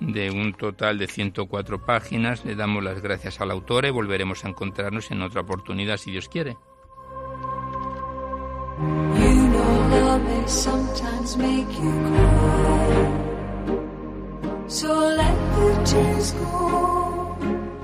de 0.01 0.32
un 0.32 0.53
total 0.53 0.99
de 0.99 1.07
104 1.07 1.86
páginas. 1.86 2.45
Le 2.45 2.57
damos 2.57 2.82
las 2.82 3.01
gracias 3.01 3.41
al 3.41 3.53
autor 3.53 3.86
y 3.86 3.91
volveremos 3.91 4.45
a 4.45 4.49
encontrarnos 4.49 5.12
en 5.12 5.22
otra 5.22 5.43
oportunidad 5.43 5.97
si 5.97 6.11
Dios 6.11 6.28
quiere. 6.28 6.57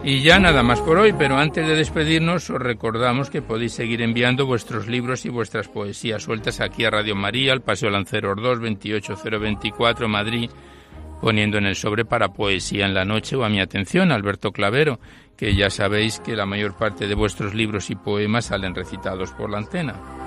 Y 0.07 0.21
ya 0.21 0.39
nada 0.39 0.63
más 0.63 0.83
por 0.83 0.99
hoy, 0.99 1.15
pero 1.15 1.39
antes 1.39 1.67
de 1.67 1.77
despedirnos 1.77 2.51
os 2.51 2.61
recordamos 2.61 3.31
que 3.31 3.41
podéis 3.41 3.73
seguir 3.73 4.03
enviando 4.03 4.45
vuestros 4.45 4.87
libros 4.87 5.25
y 5.25 5.31
vuestras 5.31 5.69
poesías 5.69 6.23
sueltas 6.23 6.61
aquí 6.61 6.85
a 6.85 6.91
Radio 6.91 7.17
María, 7.17 7.55
al 7.55 7.63
Paseo 7.63 7.89
Lanceros 7.89 8.37
2, 8.37 8.61
28024, 8.61 10.07
Madrid, 10.07 10.51
poniendo 11.23 11.57
en 11.57 11.65
el 11.65 11.75
sobre 11.75 12.05
para 12.05 12.35
poesía 12.35 12.85
en 12.85 12.93
la 12.93 13.07
noche 13.07 13.35
o 13.35 13.45
a 13.45 13.49
mi 13.49 13.61
atención, 13.61 14.13
Alberto 14.13 14.53
Clavero, 14.53 15.01
que 15.39 15.55
ya 15.57 15.71
sabéis 15.71 16.21
que 16.21 16.37
la 16.37 16.45
mayor 16.45 16.77
parte 16.77 17.07
de 17.07 17.15
vuestros 17.15 17.55
libros 17.55 17.89
y 17.89 17.95
poemas 17.95 18.45
salen 18.45 18.75
recitados 18.75 19.33
por 19.33 19.49
la 19.49 19.57
antena. 19.57 20.24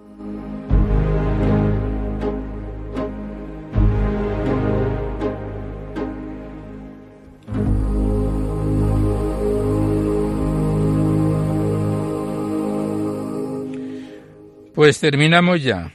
Pues 14.76 15.00
terminamos 15.00 15.62
ya, 15.62 15.94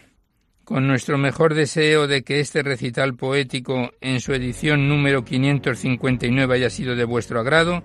con 0.65 0.87
nuestro 0.87 1.19
mejor 1.19 1.53
deseo 1.53 2.07
de 2.07 2.23
que 2.23 2.39
este 2.39 2.63
recital 2.63 3.13
poético 3.13 3.91
en 4.01 4.19
su 4.21 4.33
edición 4.33 4.89
número 4.89 5.23
559 5.23 6.55
haya 6.55 6.71
sido 6.71 6.95
de 6.95 7.03
vuestro 7.03 7.39
agrado. 7.39 7.83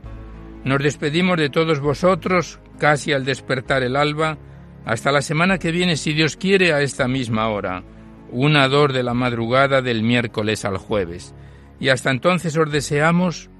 Nos 0.65 0.83
despedimos 0.83 1.37
de 1.37 1.51
todos 1.51 1.81
vosotros 1.81 2.61
casi 2.79 3.13
al 3.13 3.27
despertar 3.27 3.83
el 3.83 3.95
alba, 3.95 4.39
hasta 4.87 5.13
la 5.13 5.21
semana 5.21 5.59
que 5.59 5.71
viene, 5.71 5.97
si 5.97 6.15
Dios 6.15 6.39
quiere, 6.39 6.73
a 6.73 6.81
esta 6.81 7.07
misma 7.09 7.51
hora, 7.51 7.85
una 8.31 8.67
dor 8.67 8.95
de 8.95 9.03
la 9.03 9.13
madrugada 9.13 9.83
del 9.83 10.03
miércoles 10.03 10.65
al 10.65 10.79
jueves. 10.79 11.35
Y 11.79 11.91
hasta 11.91 12.11
entonces 12.11 12.57
os 12.57 12.73
deseamos 12.73 13.51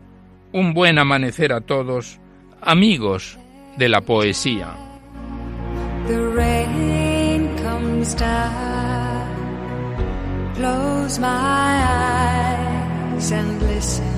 un 0.55 0.73
buen 0.73 0.99
amanecer 0.99 1.53
a 1.53 1.61
todos, 1.61 2.19
amigos 2.63 3.39
de 3.77 3.91
la 3.91 4.01
poesía. 4.01 4.75
Star. 8.07 9.27
Close 10.55 11.19
my 11.19 11.75
eyes 13.19 13.33
and 13.33 13.63
listen. 13.63 14.15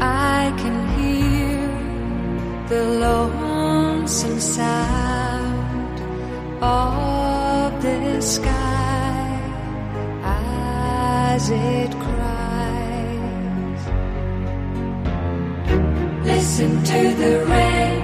I 0.00 0.52
can 0.60 0.76
hear 0.96 1.68
the 2.68 2.82
lonesome 3.04 4.40
sound 4.40 5.96
of 6.62 7.82
the 7.82 8.20
sky 8.20 9.40
as 10.24 11.50
it 11.50 11.90
cries. 12.06 13.82
Listen 16.24 16.72
to 16.84 17.00
the 17.22 17.32
rain. 17.50 18.01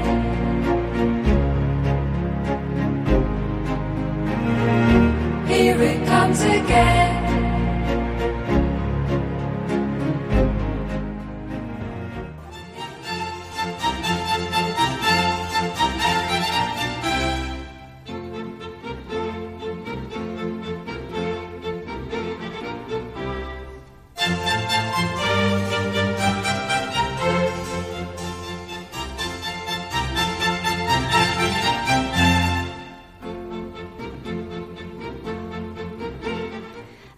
once 6.29 6.45
again. 6.45 7.08